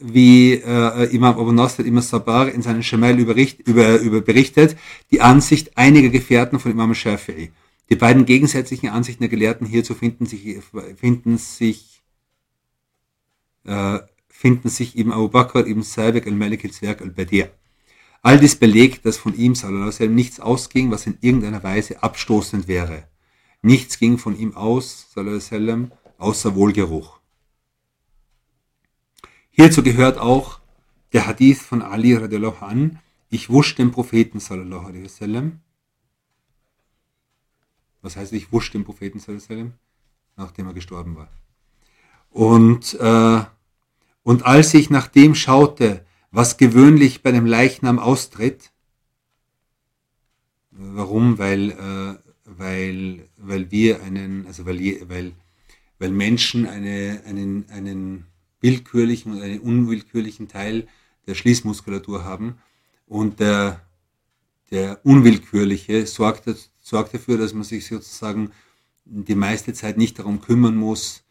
wie 0.00 0.52
äh, 0.54 1.14
Imam 1.14 1.38
Abu 1.38 1.50
Nasr 1.50 1.84
Imam 1.84 2.02
Sabar 2.02 2.48
in 2.48 2.62
seinem 2.62 2.82
Shamel 2.82 3.18
über, 3.18 3.34
über, 3.64 3.98
über 3.98 4.20
berichtet, 4.20 4.76
die 5.10 5.20
Ansicht 5.20 5.76
einiger 5.76 6.10
Gefährten 6.10 6.60
von 6.60 6.70
Imam 6.70 6.92
Shafi'i. 6.92 7.50
Die 7.90 7.96
beiden 7.96 8.24
gegensätzlichen 8.24 8.88
Ansichten 8.88 9.22
der 9.22 9.28
Gelehrten 9.28 9.66
hierzu 9.66 9.94
finden 9.94 10.26
sich, 10.26 10.58
finden 10.96 11.38
sich, 11.38 12.02
äh, 13.64 13.98
finden 14.28 14.68
sich 14.68 14.96
eben 14.96 15.12
Abu 15.12 15.28
Bakr 15.28 15.66
ibn 15.66 15.82
Sabiq 15.82 16.26
al-Malik 16.26 16.64
al-Zwerg 16.64 17.02
al-Badir. 17.02 17.50
All 18.22 18.38
dies 18.38 18.56
belegt, 18.56 19.04
dass 19.04 19.18
von 19.18 19.36
ihm 19.36 19.54
sallam, 19.54 20.14
nichts 20.14 20.40
ausging, 20.40 20.90
was 20.90 21.06
in 21.06 21.18
irgendeiner 21.20 21.62
Weise 21.62 22.02
abstoßend 22.02 22.68
wäre. 22.68 23.06
Nichts 23.60 23.98
ging 23.98 24.16
von 24.16 24.38
ihm 24.38 24.56
aus, 24.56 25.08
sallam, 25.14 25.92
außer 26.16 26.54
Wohlgeruch. 26.54 27.20
Hierzu 29.50 29.82
gehört 29.82 30.18
auch 30.18 30.60
der 31.12 31.26
Hadith 31.26 31.60
von 31.60 31.82
Ali 31.82 32.14
radiallahu 32.14 32.64
an, 32.64 32.98
ich 33.28 33.50
wusch 33.50 33.74
den 33.74 33.90
Propheten 33.90 34.40
sallallahu 34.40 34.86
alaihi 34.86 35.04
wasallam. 35.04 35.60
Was 38.04 38.16
heißt, 38.16 38.34
ich 38.34 38.52
wusch 38.52 38.70
den 38.70 38.84
Propheten 38.84 39.18
wasallam, 39.18 39.72
nachdem 40.36 40.66
er 40.66 40.74
gestorben 40.74 41.16
war. 41.16 41.30
Und, 42.28 42.92
äh, 43.00 43.42
und 44.22 44.44
als 44.44 44.74
ich 44.74 44.90
nach 44.90 45.06
dem 45.06 45.34
schaute, 45.34 46.04
was 46.30 46.58
gewöhnlich 46.58 47.22
bei 47.22 47.30
einem 47.30 47.46
Leichnam 47.46 47.98
austritt. 47.98 48.72
Warum? 50.70 51.38
Weil, 51.38 51.70
äh, 51.70 52.18
weil, 52.44 53.26
weil 53.38 53.70
wir 53.70 54.02
einen, 54.02 54.46
also 54.46 54.66
weil, 54.66 55.08
weil, 55.08 55.32
weil 55.98 56.10
Menschen 56.10 56.66
eine, 56.66 57.22
einen, 57.24 57.70
einen 57.70 58.26
willkürlichen 58.60 59.32
und 59.32 59.40
einen 59.40 59.60
unwillkürlichen 59.60 60.48
Teil 60.48 60.88
der 61.26 61.34
Schließmuskulatur 61.34 62.22
haben 62.22 62.58
und 63.06 63.40
der, 63.40 63.80
der 64.70 65.00
unwillkürliche 65.06 66.06
sorgt, 66.06 66.48
sorgt 66.84 67.14
dafür, 67.14 67.38
dass 67.38 67.54
man 67.54 67.64
sich 67.64 67.86
sozusagen 67.86 68.52
die 69.06 69.34
meiste 69.34 69.72
Zeit 69.72 69.96
nicht 69.96 70.18
darum 70.18 70.42
kümmern 70.42 70.76
muss, 70.76 71.24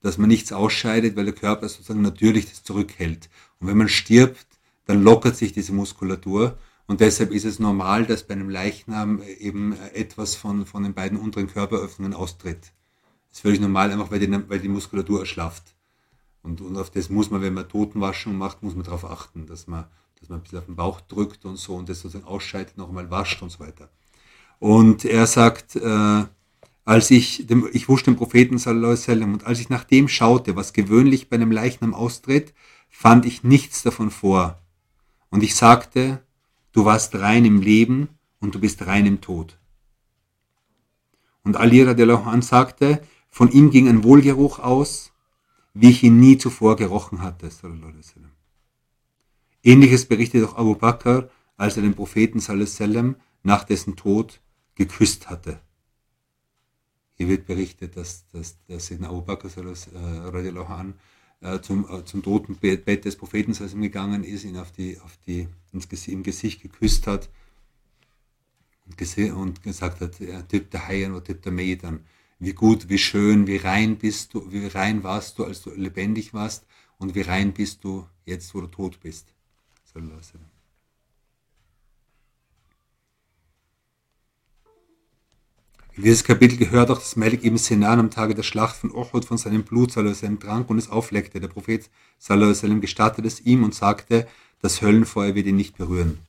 dass 0.00 0.18
man 0.18 0.28
nichts 0.28 0.52
ausscheidet, 0.52 1.16
weil 1.16 1.24
der 1.24 1.34
Körper 1.34 1.68
sozusagen 1.68 2.00
natürlich 2.00 2.48
das 2.48 2.62
zurückhält. 2.62 3.28
Und 3.58 3.66
wenn 3.66 3.76
man 3.76 3.88
stirbt, 3.88 4.46
dann 4.86 5.02
lockert 5.02 5.36
sich 5.36 5.52
diese 5.52 5.72
Muskulatur. 5.72 6.56
Und 6.86 7.00
deshalb 7.00 7.32
ist 7.32 7.44
es 7.44 7.58
normal, 7.58 8.06
dass 8.06 8.22
bei 8.22 8.34
einem 8.34 8.48
Leichnam 8.48 9.20
eben 9.22 9.74
etwas 9.94 10.36
von, 10.36 10.64
von 10.64 10.84
den 10.84 10.94
beiden 10.94 11.18
unteren 11.18 11.48
Körperöffnungen 11.48 12.14
austritt. 12.14 12.72
Das 13.28 13.38
ist 13.38 13.40
völlig 13.40 13.60
normal, 13.60 13.90
einfach 13.90 14.10
weil 14.12 14.20
die, 14.20 14.48
weil 14.48 14.60
die 14.60 14.68
Muskulatur 14.68 15.20
erschlafft. 15.20 15.74
Und, 16.42 16.60
und 16.60 16.76
auf 16.76 16.90
das 16.90 17.10
muss 17.10 17.30
man, 17.30 17.42
wenn 17.42 17.54
man 17.54 17.68
Totenwaschen 17.68 18.38
macht, 18.38 18.62
muss 18.62 18.74
man 18.74 18.84
darauf 18.84 19.04
achten, 19.04 19.46
dass 19.46 19.66
man, 19.66 19.86
dass 20.20 20.28
man 20.28 20.38
ein 20.38 20.42
bisschen 20.42 20.58
auf 20.58 20.66
den 20.66 20.76
Bauch 20.76 21.00
drückt 21.00 21.44
und 21.44 21.56
so 21.56 21.74
und 21.74 21.88
das 21.88 22.00
sozusagen 22.00 22.26
ausscheidet, 22.26 22.78
noch 22.78 22.88
einmal 22.88 23.10
wascht 23.10 23.42
und 23.42 23.50
so 23.50 23.58
weiter. 23.60 23.90
Und 24.60 25.06
er 25.06 25.26
sagt, 25.26 25.74
äh, 25.76 26.24
als 26.84 27.10
ich, 27.10 27.46
dem, 27.46 27.68
ich 27.72 27.88
wusch 27.88 28.04
den 28.04 28.16
Propheten 28.16 28.56
wasallam, 28.56 29.32
und 29.32 29.46
als 29.46 29.58
ich 29.58 29.70
nach 29.70 29.84
dem 29.84 30.06
schaute, 30.06 30.54
was 30.54 30.72
gewöhnlich 30.72 31.28
bei 31.28 31.36
einem 31.36 31.50
Leichnam 31.50 31.94
austritt, 31.94 32.54
fand 32.88 33.24
ich 33.24 33.42
nichts 33.42 33.82
davon 33.82 34.10
vor. 34.10 34.60
Und 35.30 35.42
ich 35.42 35.54
sagte, 35.54 36.22
du 36.72 36.84
warst 36.84 37.14
rein 37.14 37.44
im 37.44 37.62
Leben 37.62 38.08
und 38.38 38.54
du 38.54 38.60
bist 38.60 38.86
rein 38.86 39.06
im 39.06 39.20
Tod. 39.22 39.58
Und 41.42 41.56
Ali 41.56 41.82
radiallahu 41.82 42.28
an 42.28 42.42
sagte, 42.42 43.02
von 43.30 43.50
ihm 43.50 43.70
ging 43.70 43.88
ein 43.88 44.04
Wohlgeruch 44.04 44.58
aus, 44.58 45.12
wie 45.72 45.90
ich 45.90 46.02
ihn 46.02 46.20
nie 46.20 46.36
zuvor 46.36 46.76
gerochen 46.76 47.22
hatte. 47.22 47.48
Ähnliches 49.62 50.04
berichtet 50.04 50.44
auch 50.44 50.56
Abu 50.56 50.74
Bakr, 50.74 51.30
als 51.56 51.76
er 51.76 51.82
den 51.82 51.94
Propheten 51.94 52.40
sallam, 52.40 53.16
nach 53.42 53.64
dessen 53.64 53.96
Tod 53.96 54.40
geküsst 54.80 55.28
hatte. 55.28 55.60
Hier 57.16 57.28
wird 57.28 57.44
berichtet, 57.46 57.98
dass, 57.98 58.26
dass, 58.32 58.56
dass 58.66 58.90
in 58.90 59.04
Abu 59.04 59.20
Bakr 59.20 59.50
an 60.70 60.94
äh, 61.42 61.60
zum, 61.60 61.86
äh, 61.90 62.04
zum 62.06 62.22
Totenbett 62.22 63.04
des 63.04 63.16
Propheten 63.16 63.52
gegangen 63.82 64.24
ist, 64.24 64.44
ihn 64.44 64.56
auf 64.56 64.72
die, 64.72 64.98
auf 65.00 65.18
die, 65.26 65.48
ins 65.74 66.08
im 66.08 66.22
Gesicht 66.22 66.62
geküsst 66.62 67.06
hat 67.06 67.28
und, 68.86 69.18
und 69.34 69.62
gesagt 69.62 70.00
hat, 70.00 70.12
tippt 70.48 70.72
der 70.72 70.88
Haien 70.88 71.12
oder 71.12 71.24
tippt 71.24 71.44
der 71.44 71.52
Medern. 71.52 72.06
Wie 72.38 72.54
gut, 72.54 72.88
wie 72.88 72.98
schön, 72.98 73.46
wie 73.46 73.58
rein 73.58 73.98
bist 73.98 74.32
du, 74.32 74.50
wie 74.50 74.66
rein 74.66 75.04
warst 75.04 75.38
du, 75.38 75.44
als 75.44 75.60
du 75.60 75.70
lebendig 75.74 76.32
warst 76.32 76.64
und 76.96 77.14
wie 77.14 77.20
rein 77.20 77.52
bist 77.52 77.84
du 77.84 78.06
jetzt, 78.24 78.54
wo 78.54 78.62
du 78.62 78.68
tot 78.68 78.98
bist. 79.00 79.26
Sallallahu 79.92 80.16
alaihi 80.16 80.49
In 86.00 86.04
dieses 86.04 86.24
Kapitel 86.24 86.56
gehört 86.56 86.90
auch, 86.90 86.98
dass 86.98 87.16
Malik 87.16 87.44
ibn 87.44 87.58
Sinan 87.58 88.00
am 88.00 88.10
Tage 88.10 88.34
der 88.34 88.42
Schlacht 88.42 88.76
von 88.76 88.90
Uhud 88.90 89.26
von 89.26 89.36
seinem 89.36 89.64
Blut 89.64 89.92
sallam, 89.92 90.40
trank 90.40 90.70
und 90.70 90.78
es 90.78 90.88
aufleckte. 90.88 91.40
Der 91.40 91.48
Prophet 91.48 91.90
sallam, 92.18 92.80
gestattete 92.80 93.28
es 93.28 93.42
ihm 93.42 93.64
und 93.64 93.74
sagte, 93.74 94.26
das 94.62 94.80
Höllenfeuer 94.80 95.34
wird 95.34 95.46
ihn 95.46 95.56
nicht 95.56 95.76
berühren. 95.76 96.20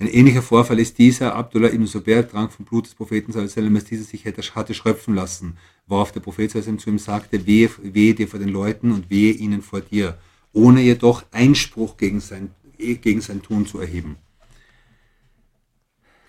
Ein 0.00 0.08
ähnlicher 0.08 0.42
Vorfall 0.42 0.80
ist 0.80 0.98
dieser, 0.98 1.36
Abdullah 1.36 1.68
ibn 1.68 1.86
Zubair 1.86 2.28
trank 2.28 2.50
vom 2.50 2.64
Blut 2.64 2.86
des 2.86 2.96
Propheten 2.96 3.30
sallam, 3.30 3.76
als 3.76 3.84
dieser 3.84 4.02
sich 4.02 4.26
hatte 4.26 4.74
schröpfen 4.74 5.14
lassen, 5.14 5.58
worauf 5.86 6.10
der 6.10 6.18
Prophet 6.18 6.50
sallam, 6.50 6.80
zu 6.80 6.90
ihm 6.90 6.98
sagte, 6.98 7.46
wehe, 7.46 7.70
wehe 7.84 8.14
dir 8.14 8.26
vor 8.26 8.40
den 8.40 8.48
Leuten 8.48 8.90
und 8.90 9.10
wehe 9.10 9.32
ihnen 9.32 9.62
vor 9.62 9.80
dir, 9.80 10.18
ohne 10.52 10.80
jedoch 10.80 11.22
Einspruch 11.30 11.96
gegen 11.96 12.18
sein, 12.18 12.50
gegen 12.76 13.20
sein 13.20 13.42
Tun 13.42 13.64
zu 13.64 13.78
erheben. 13.78 14.16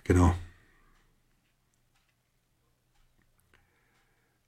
Genau. 0.04 0.36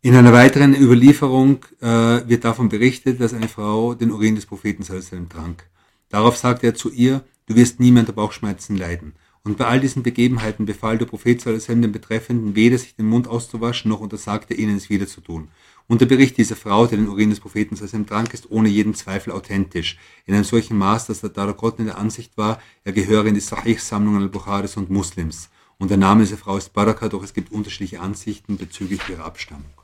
In 0.03 0.15
einer 0.15 0.33
weiteren 0.33 0.75
Überlieferung 0.75 1.67
äh, 1.83 1.87
wird 2.27 2.45
davon 2.45 2.71
berichtet, 2.71 3.21
dass 3.21 3.35
eine 3.35 3.49
Frau 3.49 3.93
den 3.93 4.11
Urin 4.11 4.35
des 4.35 4.47
Propheten 4.47 4.83
Salzalem 4.83 5.29
trank. 5.29 5.69
Darauf 6.09 6.39
sagte 6.39 6.67
er 6.67 6.75
zu 6.75 6.91
ihr, 6.91 7.23
du 7.45 7.55
wirst 7.55 7.81
niemand 7.81 8.09
der 8.09 8.15
Bauchschmerzen 8.15 8.79
leiden. 8.79 9.13
Und 9.45 9.59
bei 9.59 9.67
all 9.67 9.79
diesen 9.79 10.03
Begebenheiten 10.03 10.65
befahl 10.65 10.97
der 10.97 11.05
Prophet 11.05 11.43
Salzalem 11.43 11.83
den 11.83 11.93
Betreffenden 11.93 12.55
weder 12.55 12.79
sich 12.79 12.97
den 12.97 13.11
Mund 13.11 13.29
auszuwaschen, 13.29 13.91
noch 13.91 14.01
untersagte 14.01 14.55
ihnen 14.55 14.79
es 14.79 14.89
wieder 14.89 15.07
zu 15.07 15.21
tun. 15.21 15.49
Und 15.87 16.01
der 16.01 16.07
Bericht 16.07 16.39
dieser 16.39 16.57
Frau, 16.57 16.87
der 16.87 16.97
den 16.97 17.09
Urin 17.09 17.29
des 17.29 17.41
Propheten 17.41 17.77
Salzalem 17.77 18.07
trank, 18.07 18.33
ist 18.33 18.51
ohne 18.51 18.71
jeden 18.71 18.95
Zweifel 18.95 19.35
authentisch. 19.35 19.99
In 20.25 20.33
einem 20.33 20.45
solchen 20.45 20.79
Maß, 20.79 21.09
dass 21.09 21.21
der 21.21 21.29
Daraqot 21.29 21.79
in 21.79 21.85
der 21.85 21.99
Ansicht 21.99 22.39
war, 22.39 22.59
er 22.85 22.93
gehöre 22.93 23.27
in 23.27 23.35
die 23.35 23.41
Sahih-Sammlungen 23.41 24.23
al-Bukharis 24.23 24.79
und 24.79 24.89
Muslims. 24.89 25.51
Und 25.77 25.91
der 25.91 25.99
Name 25.99 26.23
dieser 26.23 26.39
Frau 26.39 26.57
ist 26.57 26.73
Baraka, 26.73 27.11
doch 27.11 27.23
es 27.23 27.35
gibt 27.35 27.53
unterschiedliche 27.53 28.01
Ansichten 28.01 28.57
bezüglich 28.57 29.01
ihrer 29.11 29.27
Abstammung. 29.27 29.80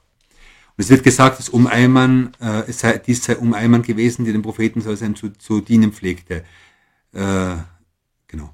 Und 0.77 0.85
es 0.85 0.91
wird 0.91 1.05
gesagt, 1.05 1.39
dass 1.39 1.49
um 1.49 1.67
Eimann, 1.67 2.33
äh, 2.39 2.65
es 2.69 2.81
sei, 2.81 2.99
dies 2.99 3.25
sei 3.25 3.37
um 3.37 3.55
Eimann 3.55 3.83
gewesen, 3.83 4.25
der 4.25 4.35
den 4.35 4.43
Propheten 4.43 4.83
zu, 4.83 5.33
zu 5.33 5.61
dienen 5.63 5.93
pflegte. 5.93 6.45
Äh, 7.13 7.57
genau. 8.27 8.53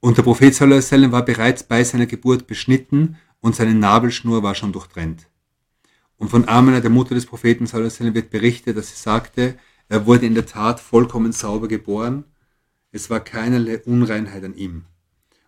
Und 0.00 0.16
der 0.16 0.22
Prophet 0.22 0.54
sallam, 0.54 1.12
war 1.12 1.24
bereits 1.24 1.64
bei 1.64 1.82
seiner 1.82 2.06
Geburt 2.06 2.46
beschnitten 2.46 3.16
und 3.40 3.56
seine 3.56 3.74
Nabelschnur 3.74 4.44
war 4.44 4.54
schon 4.54 4.72
durchtrennt. 4.72 5.26
Und 6.16 6.30
von 6.30 6.48
Amina, 6.48 6.78
der 6.78 6.90
Mutter 6.90 7.16
des 7.16 7.26
Propheten 7.26 7.66
sallam, 7.66 8.14
wird 8.14 8.30
berichtet, 8.30 8.76
dass 8.76 8.90
sie 8.90 9.02
sagte, 9.02 9.58
er 9.88 10.06
wurde 10.06 10.26
in 10.26 10.34
der 10.34 10.46
Tat 10.46 10.78
vollkommen 10.78 11.32
sauber 11.32 11.66
geboren, 11.66 12.24
es 12.92 13.10
war 13.10 13.20
keinerlei 13.20 13.78
Unreinheit 13.84 14.44
an 14.44 14.54
ihm. 14.54 14.84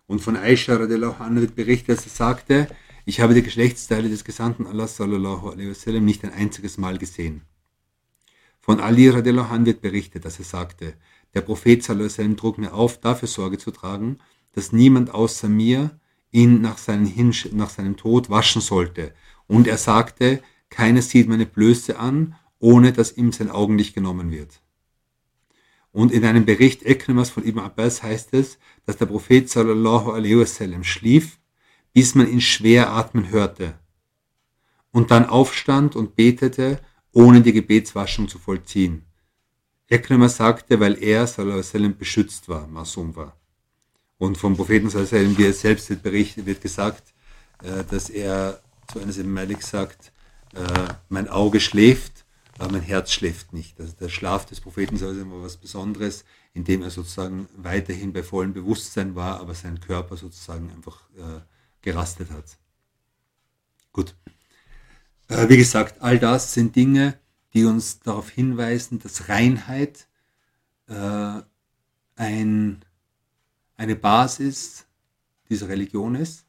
Und 0.07 0.19
von 0.19 0.35
Aisha 0.35 0.75
radiallahu 0.75 1.23
anha 1.23 1.39
wird 1.39 1.55
berichtet, 1.55 1.97
dass 1.97 2.03
sie 2.03 2.09
sagte, 2.09 2.67
ich 3.11 3.19
habe 3.19 3.33
die 3.33 3.43
Geschlechtsteile 3.43 4.07
des 4.07 4.23
Gesandten 4.23 4.65
Allah 4.65 4.87
sallallahu 4.87 5.49
alaihi 5.49 5.71
wasallam 5.71 6.05
nicht 6.05 6.23
ein 6.23 6.31
einziges 6.31 6.77
Mal 6.77 6.97
gesehen. 6.97 7.41
Von 8.61 8.79
Ali 8.79 9.09
radiallahu 9.09 9.65
wird 9.65 9.81
berichtet, 9.81 10.23
dass 10.23 10.39
er 10.39 10.45
sagte, 10.45 10.93
der 11.33 11.41
Prophet 11.41 11.83
sallallahu 11.83 12.05
alaihi 12.05 12.13
wasallam 12.13 12.37
trug 12.37 12.57
mir 12.57 12.73
auf, 12.73 13.01
dafür 13.01 13.27
Sorge 13.27 13.57
zu 13.57 13.71
tragen, 13.71 14.19
dass 14.53 14.71
niemand 14.71 15.13
außer 15.13 15.49
mir 15.49 15.99
ihn 16.31 16.61
nach, 16.61 16.77
nach 17.51 17.69
seinem 17.69 17.97
Tod 17.97 18.29
waschen 18.29 18.61
sollte. 18.61 19.13
Und 19.45 19.67
er 19.67 19.77
sagte, 19.77 20.41
keiner 20.69 21.01
sieht 21.01 21.27
meine 21.27 21.45
Blöße 21.45 21.99
an, 21.99 22.35
ohne 22.59 22.93
dass 22.93 23.17
ihm 23.17 23.33
sein 23.33 23.49
Augenlicht 23.49 23.93
genommen 23.93 24.31
wird. 24.31 24.61
Und 25.91 26.13
in 26.13 26.23
einem 26.23 26.45
Bericht 26.45 26.83
Ekrimas 26.83 27.29
von 27.29 27.45
Ibn 27.45 27.59
Abbas 27.59 28.03
heißt 28.03 28.33
es, 28.35 28.57
dass 28.85 28.95
der 28.95 29.07
Prophet 29.07 29.49
sallallahu 29.49 30.11
alaihi 30.11 30.39
wasallam 30.39 30.85
schlief 30.85 31.40
bis 31.93 32.15
man 32.15 32.27
ihn 32.27 32.41
schwer 32.41 32.91
atmen 32.91 33.29
hörte, 33.29 33.75
und 34.91 35.11
dann 35.11 35.25
aufstand 35.25 35.95
und 35.95 36.15
betete, 36.15 36.79
ohne 37.13 37.41
die 37.41 37.53
Gebetswaschung 37.53 38.27
zu 38.27 38.39
vollziehen. 38.39 39.05
Ekrima 39.87 40.29
sagte, 40.29 40.79
weil 40.79 41.01
er 41.01 41.27
sallam, 41.27 41.97
beschützt 41.97 42.47
war, 42.47 42.67
Masum 42.67 43.15
war. 43.15 43.37
Und 44.17 44.37
vom 44.37 44.55
Propheten 44.55 44.89
sallam, 44.89 45.37
wie 45.37 45.45
er 45.45 45.53
selbst 45.53 45.89
wird 45.89 46.03
berichtet, 46.03 46.45
wird 46.45 46.61
gesagt, 46.61 47.13
äh, 47.63 47.83
dass 47.89 48.09
er 48.09 48.61
zu 48.91 48.99
Eines 48.99 49.17
im 49.17 49.33
Malik 49.33 49.63
sagt, 49.63 50.11
äh, 50.53 50.93
mein 51.09 51.27
Auge 51.27 51.59
schläft, 51.59 52.25
aber 52.57 52.73
mein 52.73 52.81
Herz 52.81 53.11
schläft 53.11 53.53
nicht. 53.53 53.79
Also 53.79 53.93
der 53.99 54.09
Schlaf 54.09 54.45
des 54.45 54.61
Propheten 54.61 54.97
sallam, 54.97 55.31
war 55.31 55.43
was 55.43 55.57
Besonderes, 55.57 56.23
indem 56.53 56.83
er 56.83 56.89
sozusagen 56.89 57.47
weiterhin 57.57 58.13
bei 58.13 58.23
vollem 58.23 58.53
Bewusstsein 58.53 59.15
war, 59.15 59.39
aber 59.39 59.53
sein 59.53 59.79
Körper 59.79 60.17
sozusagen 60.17 60.69
einfach 60.71 61.01
äh, 61.17 61.41
gerastet 61.81 62.29
hat. 62.31 62.57
Gut. 63.91 64.15
Äh, 65.27 65.49
wie 65.49 65.57
gesagt, 65.57 66.01
all 66.01 66.19
das 66.19 66.53
sind 66.53 66.75
Dinge, 66.75 67.17
die 67.53 67.65
uns 67.65 67.99
darauf 67.99 68.29
hinweisen, 68.29 68.99
dass 68.99 69.29
Reinheit 69.29 70.07
äh, 70.87 71.41
ein, 72.15 72.81
eine 73.77 73.95
Basis 73.95 74.85
dieser 75.49 75.69
Religion 75.69 76.15
ist. 76.15 76.45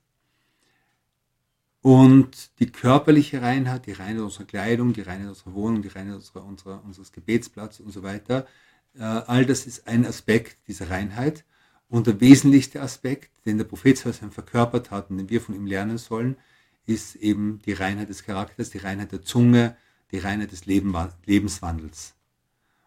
Und 1.80 2.60
die 2.60 2.70
körperliche 2.70 3.42
Reinheit, 3.42 3.86
die 3.86 3.92
Reinheit 3.92 4.22
unserer 4.22 4.44
Kleidung, 4.44 4.92
die 4.92 5.00
Reinheit 5.00 5.30
unserer 5.30 5.54
Wohnung, 5.54 5.82
die 5.82 5.88
Reinheit 5.88 6.14
unserer, 6.14 6.44
unserer, 6.44 6.84
unseres 6.84 7.10
Gebetsplatzes 7.10 7.84
und 7.84 7.90
so 7.90 8.04
weiter, 8.04 8.46
äh, 8.94 9.02
all 9.02 9.44
das 9.44 9.66
ist 9.66 9.88
ein 9.88 10.06
Aspekt 10.06 10.56
dieser 10.68 10.90
Reinheit. 10.90 11.44
Und 11.92 12.06
der 12.06 12.22
wesentlichste 12.22 12.80
Aspekt, 12.80 13.44
den 13.44 13.58
der 13.58 13.66
Prophet 13.66 13.98
verkörpert 13.98 14.90
hat 14.90 15.10
und 15.10 15.18
den 15.18 15.28
wir 15.28 15.42
von 15.42 15.54
ihm 15.54 15.66
lernen 15.66 15.98
sollen, 15.98 16.38
ist 16.86 17.16
eben 17.16 17.60
die 17.66 17.74
Reinheit 17.74 18.08
des 18.08 18.24
Charakters, 18.24 18.70
die 18.70 18.78
Reinheit 18.78 19.12
der 19.12 19.20
Zunge, 19.20 19.76
die 20.10 20.16
Reinheit 20.16 20.52
des 20.52 20.64
Lebenswandels. 20.64 22.14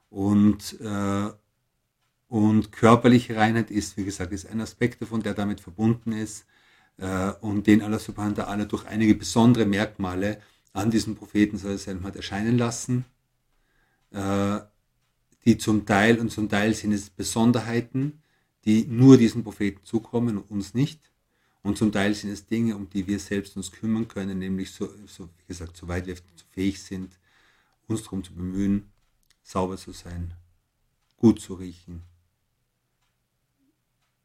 Und, 0.10 0.82
äh, 0.82 1.30
und 2.30 2.72
körperliche 2.72 3.36
Reinheit 3.36 3.70
ist, 3.70 3.96
wie 3.96 4.06
gesagt, 4.06 4.32
ist 4.32 4.50
ein 4.50 4.60
Aspekt 4.60 5.04
davon, 5.04 5.22
der 5.22 5.36
damit 5.36 5.62
verbunden 5.62 6.12
ist 6.12 6.48
äh, 6.98 7.30
und 7.42 7.68
den 7.68 7.84
Allah 7.84 8.00
subhanahu 8.00 8.38
wa 8.38 8.44
ta'ala 8.46 8.66
durch 8.66 8.88
einige 8.88 9.14
besondere 9.14 9.68
Merkmale 9.68 10.42
an 10.74 10.90
diesem 10.90 11.16
Propheten 11.16 11.62
hat 12.04 12.16
erscheinen 12.16 12.58
lassen, 12.58 13.06
äh, 14.10 14.62
die 15.46 15.60
zum 15.60 15.86
Teil 15.86 16.20
und 16.20 16.32
zum 16.32 16.50
Teil 16.50 16.74
sind 16.74 16.92
es 16.92 17.12
Besonderheiten, 17.12 18.24
die 18.66 18.86
nur 18.86 19.18
diesem 19.18 19.44
Propheten 19.44 19.84
zukommen 19.84 20.38
und 20.38 20.50
uns 20.52 20.74
nicht. 20.74 21.00
Und 21.62 21.78
zum 21.78 21.92
Teil 21.92 22.14
sind 22.14 22.30
es 22.30 22.46
Dinge, 22.46 22.76
um 22.76 22.90
die 22.90 23.08
wir 23.08 23.20
selbst 23.20 23.58
uns 23.58 23.72
kümmern 23.72 24.08
können, 24.08 24.40
nämlich 24.40 24.72
so, 24.72 24.90
so 25.08 25.26
wie 25.26 25.48
gesagt, 25.48 25.78
soweit 25.78 26.06
wir 26.06 26.16
fähig 26.52 26.82
sind, 26.82 27.18
uns 27.88 28.04
darum 28.04 28.24
zu 28.24 28.34
bemühen, 28.34 28.92
sauber 29.44 29.78
zu 29.78 29.92
sein, 29.92 30.34
gut 31.18 31.40
zu 31.40 31.56
riechen, 31.56 32.02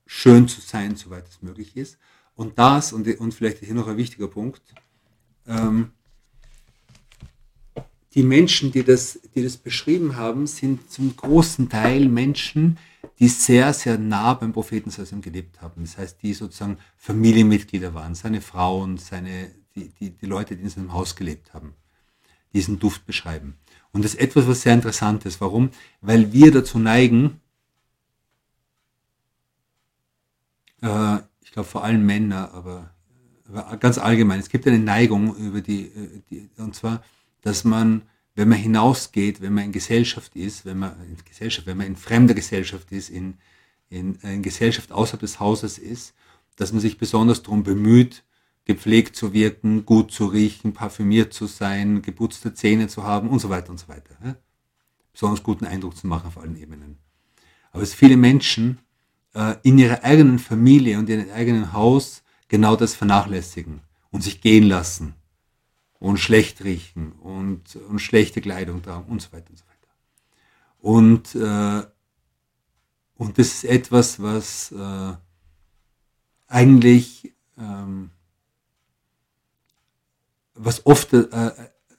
schön 0.07 0.49
zu 0.49 0.61
sein, 0.61 0.97
soweit 0.97 1.29
es 1.29 1.41
möglich 1.41 1.77
ist. 1.77 1.99
Und 2.35 2.59
das, 2.59 2.93
und, 2.93 3.07
und 3.19 3.35
vielleicht 3.35 3.59
hier 3.59 3.75
noch 3.75 3.87
ein 3.87 3.97
wichtiger 3.97 4.29
Punkt, 4.29 4.63
ähm, 5.47 5.93
die 8.15 8.23
Menschen, 8.23 8.73
die 8.73 8.83
das, 8.83 9.21
die 9.35 9.43
das 9.43 9.57
beschrieben 9.57 10.17
haben, 10.17 10.47
sind 10.47 10.91
zum 10.91 11.17
großen 11.17 11.69
Teil 11.69 12.09
Menschen, 12.09 12.79
die 13.21 13.29
sehr, 13.29 13.73
sehr 13.75 13.99
nah 13.99 14.33
beim 14.33 14.53
Propheten 14.53 14.91
Sassam 14.91 15.21
gelebt 15.21 15.61
haben. 15.61 15.83
Das 15.83 15.99
heißt, 15.99 16.23
die 16.23 16.33
sozusagen 16.33 16.79
Familienmitglieder 16.97 17.93
waren, 17.93 18.15
seine 18.15 18.41
Frauen, 18.41 18.97
seine, 18.97 19.51
die, 19.75 19.91
die, 19.91 20.11
die 20.11 20.27
Leute, 20.27 20.57
die 20.57 20.63
in 20.63 20.71
seinem 20.71 20.95
Haus 20.95 21.15
gelebt 21.17 21.53
haben, 21.53 21.75
diesen 22.55 22.79
Duft 22.79 23.05
beschreiben. 23.05 23.59
Und 23.93 24.05
das 24.05 24.15
ist 24.15 24.21
etwas, 24.21 24.49
was 24.49 24.63
sehr 24.63 24.73
interessant 24.73 25.27
ist. 25.27 25.41
Warum? 25.41 25.71
Weil 26.01 26.33
wir 26.33 26.51
dazu 26.51 26.79
neigen, 26.79 27.41
äh, 30.81 31.19
ich 31.43 31.53
glaube 31.53 31.69
vor 31.69 31.85
allem 31.85 32.07
Männer, 32.07 32.53
aber, 32.55 32.95
aber, 33.47 33.77
ganz 33.77 33.99
allgemein, 33.99 34.41
es 34.41 34.49
gibt 34.49 34.67
eine 34.67 34.79
Neigung 34.79 35.37
über 35.37 35.61
die, 35.61 35.89
äh, 35.89 36.23
die, 36.31 36.49
und 36.57 36.75
zwar, 36.75 37.05
dass 37.43 37.65
man 37.65 38.03
wenn 38.35 38.49
man 38.49 38.59
hinausgeht, 38.59 39.41
wenn 39.41 39.55
man 39.55 39.65
in 39.65 39.73
Gesellschaft 39.73 40.37
ist, 40.37 40.65
wenn 40.65 40.79
man 40.79 40.95
in 41.05 41.17
Gesellschaft, 41.25 41.67
wenn 41.67 41.77
man 41.77 41.87
in 41.87 41.97
fremder 41.97 42.35
Gesellschaft 42.35 42.93
ist, 42.93 43.11
in, 43.11 43.35
in, 43.89 44.15
in 44.17 44.43
Gesellschaft 44.43 44.93
außerhalb 44.93 45.21
des 45.21 45.41
Hauses 45.41 45.79
ist, 45.79 46.15
dass 46.57 46.73
man 46.73 46.81
sich 46.81 46.99
besonders 46.99 47.43
darum 47.43 47.63
bemüht, 47.63 48.25
gepflegt 48.65 49.17
zu 49.17 49.33
wirken, 49.33 49.85
gut 49.85 50.13
zu 50.13 50.27
riechen, 50.27 50.73
parfümiert 50.73 51.33
zu 51.33 51.47
sein, 51.47 52.03
geputzte 52.03 52.55
Zähne 52.55 52.89
zu 52.89 53.03
haben 53.03 53.29
und 53.29 53.41
so 53.41 53.49
weiter 53.49 53.71
und 53.71 53.81
so 53.81 53.89
weiter. 53.89 54.17
Ja? 54.25 54.37
Besonders 55.13 55.43
guten 55.43 55.65
Eindruck 55.65 55.97
zu 55.97 56.07
machen 56.07 56.29
auf 56.29 56.39
allen 56.39 56.57
Ebenen. 56.57 56.99
Aber 57.73 57.83
es 57.83 57.95
viele 57.95 58.17
Menschen 58.17 58.79
äh, 59.35 59.57
in 59.63 59.79
ihrer 59.79 60.05
eigenen 60.05 60.39
Familie 60.39 60.99
und 60.99 61.09
in 61.09 61.21
ihrem 61.21 61.33
eigenen 61.33 61.73
Haus 61.73 62.23
genau 62.49 62.77
das 62.77 62.95
vernachlässigen 62.95 63.81
und 64.11 64.23
sich 64.23 64.41
gehen 64.41 64.65
lassen 64.65 65.15
und 66.01 66.19
schlecht 66.19 66.65
riechen 66.65 67.13
und, 67.13 67.77
und 67.77 68.01
schlechte 68.01 68.41
Kleidung 68.41 68.83
tragen 68.83 69.09
und 69.09 69.23
so 69.23 69.33
weiter 69.33 69.51
und 69.51 69.59
so 69.59 69.65
weiter. 69.67 69.71
Und, 70.81 71.35
äh, 71.37 71.87
und 73.17 73.39
das 73.39 73.49
ist 73.49 73.65
etwas, 73.65 74.21
was 74.21 74.73
äh, 74.73 75.13
eigentlich, 76.49 77.35
ähm, 77.59 78.11
was 80.55 80.85
oft 80.87 81.13
äh, 81.13 81.53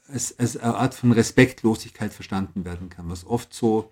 als, 0.08 0.38
als 0.38 0.58
eine 0.58 0.76
Art 0.76 0.96
von 0.96 1.12
Respektlosigkeit 1.12 2.12
verstanden 2.12 2.66
werden 2.66 2.90
kann, 2.90 3.10
was 3.10 3.26
oft 3.26 3.54
so 3.54 3.92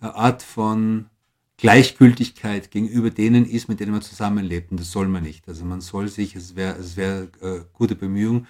eine 0.00 0.16
Art 0.16 0.42
von 0.42 1.08
Gleichgültigkeit 1.56 2.72
gegenüber 2.72 3.10
denen 3.10 3.46
ist, 3.46 3.68
mit 3.68 3.78
denen 3.78 3.92
man 3.92 4.02
zusammenlebt. 4.02 4.72
Und 4.72 4.80
das 4.80 4.90
soll 4.90 5.06
man 5.08 5.22
nicht. 5.22 5.48
Also 5.48 5.64
man 5.64 5.80
soll 5.80 6.08
sich, 6.08 6.34
es 6.34 6.56
wäre 6.56 6.76
es 6.76 6.96
wäre 6.96 7.30
äh, 7.40 7.64
gute 7.72 7.94
Bemühung, 7.94 8.46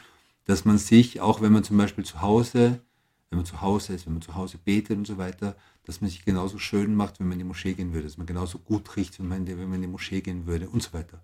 dass 0.47 0.65
man 0.65 0.79
sich, 0.79 1.21
auch 1.21 1.43
wenn 1.43 1.53
man 1.53 1.65
zum 1.65 1.77
Beispiel 1.77 2.05
zu 2.05 2.23
Hause, 2.23 2.81
wenn 3.29 3.39
man 3.39 3.47
zu 3.47 3.61
Hause 3.61 3.93
ist, 3.93 4.07
wenn 4.07 4.15
man 4.15 4.23
zu 4.23 4.35
Hause 4.37 4.59
betet 4.59 4.97
und 4.97 5.07
so 5.07 5.19
weiter, 5.19 5.57
dass 5.85 6.01
man 6.01 6.09
sich 6.09 6.25
genauso 6.25 6.59
schön 6.59 6.95
macht, 6.95 7.21
wenn 7.21 7.27
man 7.27 7.35
in 7.35 7.41
die 7.41 7.45
Moschee 7.45 7.75
gehen 7.75 7.93
würde, 7.93 8.07
dass 8.07 8.17
man 8.17 8.27
genauso 8.27 8.59
gut 8.61 8.97
riecht, 8.97 9.19
wenn 9.19 9.29
man, 9.29 9.39
in 9.39 9.45
die, 9.47 9.59
wenn 9.59 9.69
man 9.69 9.75
in 9.75 9.83
die 9.83 9.89
Moschee 9.89 10.21
gehen 10.21 10.47
würde 10.47 10.69
und 10.69 10.83
so 10.83 10.93
weiter. 10.93 11.21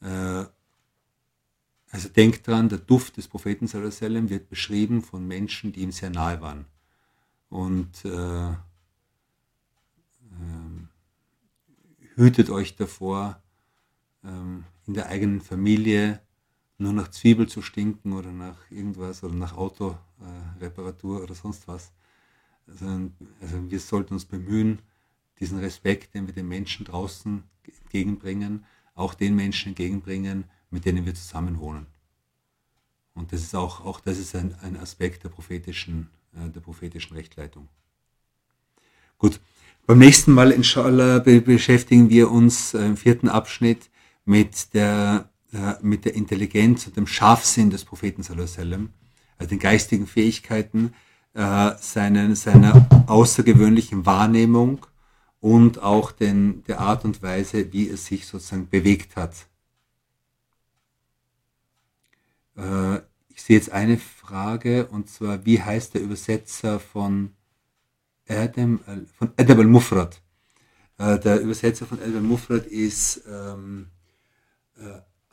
Äh, 0.00 0.46
also 1.92 2.08
denkt 2.08 2.46
dran, 2.46 2.68
der 2.68 2.78
Duft 2.78 3.16
des 3.16 3.28
Propheten 3.28 3.66
Sallallahu 3.66 4.28
wird 4.28 4.48
beschrieben 4.48 5.02
von 5.02 5.26
Menschen, 5.26 5.72
die 5.72 5.80
ihm 5.80 5.92
sehr 5.92 6.10
nahe 6.10 6.40
waren. 6.40 6.66
Und 7.48 8.04
äh, 8.04 8.50
äh, 8.50 8.56
hütet 12.16 12.50
euch 12.50 12.76
davor, 12.76 13.42
ähm, 14.24 14.64
in 14.86 14.94
der 14.94 15.08
eigenen 15.08 15.40
Familie 15.40 16.20
nur 16.80 16.92
nach 16.92 17.08
Zwiebel 17.08 17.46
zu 17.48 17.62
stinken 17.62 18.12
oder 18.12 18.32
nach 18.32 18.56
irgendwas 18.70 19.22
oder 19.22 19.34
nach 19.34 19.56
Autoreparatur 19.56 21.20
äh, 21.20 21.22
oder 21.22 21.34
sonst 21.34 21.68
was. 21.68 21.92
Also, 22.66 23.10
also, 23.40 23.70
wir 23.70 23.80
sollten 23.80 24.14
uns 24.14 24.24
bemühen, 24.24 24.80
diesen 25.38 25.58
Respekt, 25.58 26.14
den 26.14 26.26
wir 26.26 26.34
den 26.34 26.48
Menschen 26.48 26.86
draußen 26.86 27.42
entgegenbringen, 27.82 28.64
auch 28.94 29.14
den 29.14 29.36
Menschen 29.36 29.70
entgegenbringen, 29.70 30.44
mit 30.70 30.84
denen 30.84 31.04
wir 31.04 31.14
zusammen 31.14 31.58
wohnen. 31.58 31.86
Und 33.14 33.32
das 33.32 33.42
ist 33.42 33.54
auch, 33.54 33.84
auch 33.84 34.00
das 34.00 34.18
ist 34.18 34.34
ein, 34.34 34.54
ein 34.62 34.76
Aspekt 34.76 35.24
der 35.24 35.28
prophetischen, 35.28 36.08
äh, 36.34 36.48
der 36.48 36.60
prophetischen 36.60 37.16
Rechtleitung. 37.16 37.68
Gut, 39.18 39.38
beim 39.86 39.98
nächsten 39.98 40.32
Mal, 40.32 40.50
inshallah, 40.50 41.18
beschäftigen 41.18 42.08
wir 42.08 42.30
uns 42.30 42.72
äh, 42.72 42.86
im 42.86 42.96
vierten 42.96 43.28
Abschnitt 43.28 43.90
mit 44.24 44.72
der 44.72 45.28
äh, 45.52 45.74
mit 45.82 46.04
der 46.04 46.14
Intelligenz 46.14 46.86
und 46.86 46.96
dem 46.96 47.08
Scharfsinn 47.08 47.70
des 47.70 47.84
Propheten 47.84 48.22
also 48.22 49.48
den 49.48 49.58
geistigen 49.58 50.06
Fähigkeiten, 50.06 50.94
äh, 51.34 51.72
seinen, 51.80 52.36
seiner 52.36 52.86
außergewöhnlichen 53.08 54.06
Wahrnehmung 54.06 54.86
und 55.40 55.82
auch 55.82 56.12
den, 56.12 56.62
der 56.68 56.78
Art 56.78 57.04
und 57.04 57.20
Weise, 57.22 57.72
wie 57.72 57.88
es 57.88 58.06
sich 58.06 58.26
sozusagen 58.26 58.68
bewegt 58.68 59.16
hat. 59.16 59.34
Äh, 62.56 62.98
ich 63.28 63.42
sehe 63.42 63.56
jetzt 63.56 63.72
eine 63.72 63.98
Frage 63.98 64.86
und 64.86 65.10
zwar, 65.10 65.44
wie 65.44 65.60
heißt 65.60 65.94
der 65.94 66.02
Übersetzer 66.02 66.78
von 66.78 67.32
Adam, 68.28 68.78
von 69.18 69.32
Adab 69.36 69.58
al-Mufrad? 69.58 70.22
der 70.96 71.40
Übersetzer 71.40 71.86
von 71.86 71.98
Adab 71.98 72.16
al-Mufrad 72.16 72.66
ist 72.66 73.22
ähm, 73.26 73.88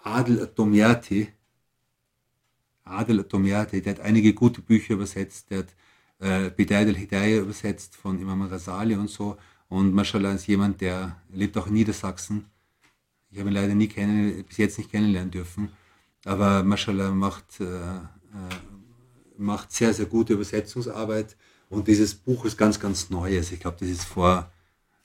Adel 0.03 0.41
Atomiati, 0.41 1.27
Adel 2.83 3.19
Atomiati, 3.19 3.81
der 3.81 3.95
hat 3.95 3.99
einige 4.01 4.33
gute 4.33 4.61
Bücher 4.61 4.93
übersetzt, 4.93 5.49
der 5.49 5.59
hat 5.59 5.75
äh, 6.19 6.49
Bidayat 6.49 6.87
al-Hidayah 6.87 7.41
übersetzt 7.41 7.95
von 7.95 8.19
Imam 8.19 8.41
Rasali 8.43 8.95
und 8.95 9.09
so. 9.09 9.37
Und 9.69 9.93
Mashallah 9.93 10.33
ist 10.33 10.47
jemand, 10.47 10.81
der 10.81 11.21
lebt 11.29 11.57
auch 11.57 11.67
in 11.67 11.73
Niedersachsen. 11.73 12.45
Ich 13.29 13.39
habe 13.39 13.49
ihn 13.49 13.55
leider 13.55 13.75
nie 13.75 13.87
kennen, 13.87 14.43
bis 14.45 14.57
jetzt 14.57 14.77
nicht 14.77 14.91
kennenlernen 14.91 15.31
dürfen. 15.31 15.71
Aber 16.25 16.63
Mashallah 16.63 17.11
macht, 17.11 17.59
äh, 17.59 17.65
äh, 17.65 17.99
macht 19.37 19.71
sehr, 19.71 19.93
sehr 19.93 20.05
gute 20.05 20.33
Übersetzungsarbeit. 20.33 21.35
Und 21.69 21.87
dieses 21.87 22.15
Buch 22.15 22.45
ist 22.45 22.57
ganz, 22.57 22.79
ganz 22.79 23.09
neu. 23.09 23.35
Also 23.35 23.53
ich 23.53 23.59
glaube, 23.59 23.77
das 23.79 23.89
ist 23.89 24.05
vor, 24.05 24.51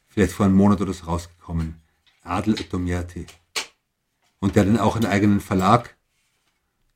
vielleicht 0.07 0.33
vor 0.33 0.47
einem 0.47 0.55
Monat 0.55 0.81
oder 0.81 0.93
so 0.93 1.07
rausgekommen. 1.07 1.83
Adel 2.23 2.55
Atomiati. 2.55 3.27
Und 4.43 4.57
der 4.57 4.65
dann 4.65 4.77
auch 4.77 4.97
einen 4.97 5.07
eigenen 5.07 5.41
Verlag. 5.41 5.97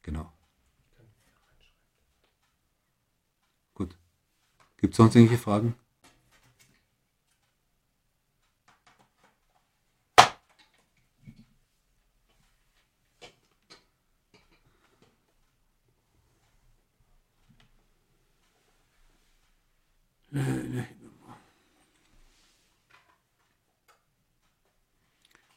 Genau. 0.02 0.32
Gut. 3.72 3.96
Gibt 4.78 4.94
es 4.94 4.96
sonst 4.96 5.14
irgendwelche 5.14 5.40
Fragen? 5.40 5.76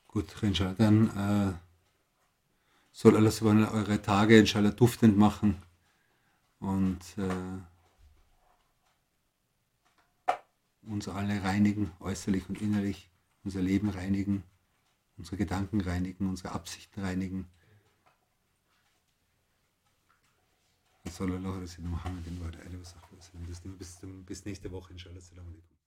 Gut, 0.08 0.44
Renschad, 0.44 0.80
dann 0.80 1.58
äh 1.58 1.69
soll 3.00 3.16
Allah 3.16 3.32
subhanahu 3.32 3.72
eure 3.72 4.02
Tage 4.02 4.38
inshallah 4.38 4.72
duftend 4.72 5.18
machen 5.18 5.64
und 6.60 7.00
äh, 7.18 7.62
uns 10.82 11.08
alle 11.08 11.42
reinigen, 11.42 11.94
äußerlich 12.02 12.50
und 12.50 12.62
innerlich, 12.62 13.10
unser 13.46 13.62
Leben 13.62 13.88
reinigen, 13.88 14.44
unsere 15.16 15.38
Gedanken 15.38 15.80
reinigen, 15.80 16.28
unsere 16.28 16.52
Absichten 16.52 17.00
reinigen. 17.00 17.48
Muhammad, 21.06 22.26
bis 24.26 24.44
nächste 24.44 24.70
Woche, 24.72 24.92
inshallah. 24.92 25.20
Assalamu 25.20 25.52
alaikum. 25.52 25.79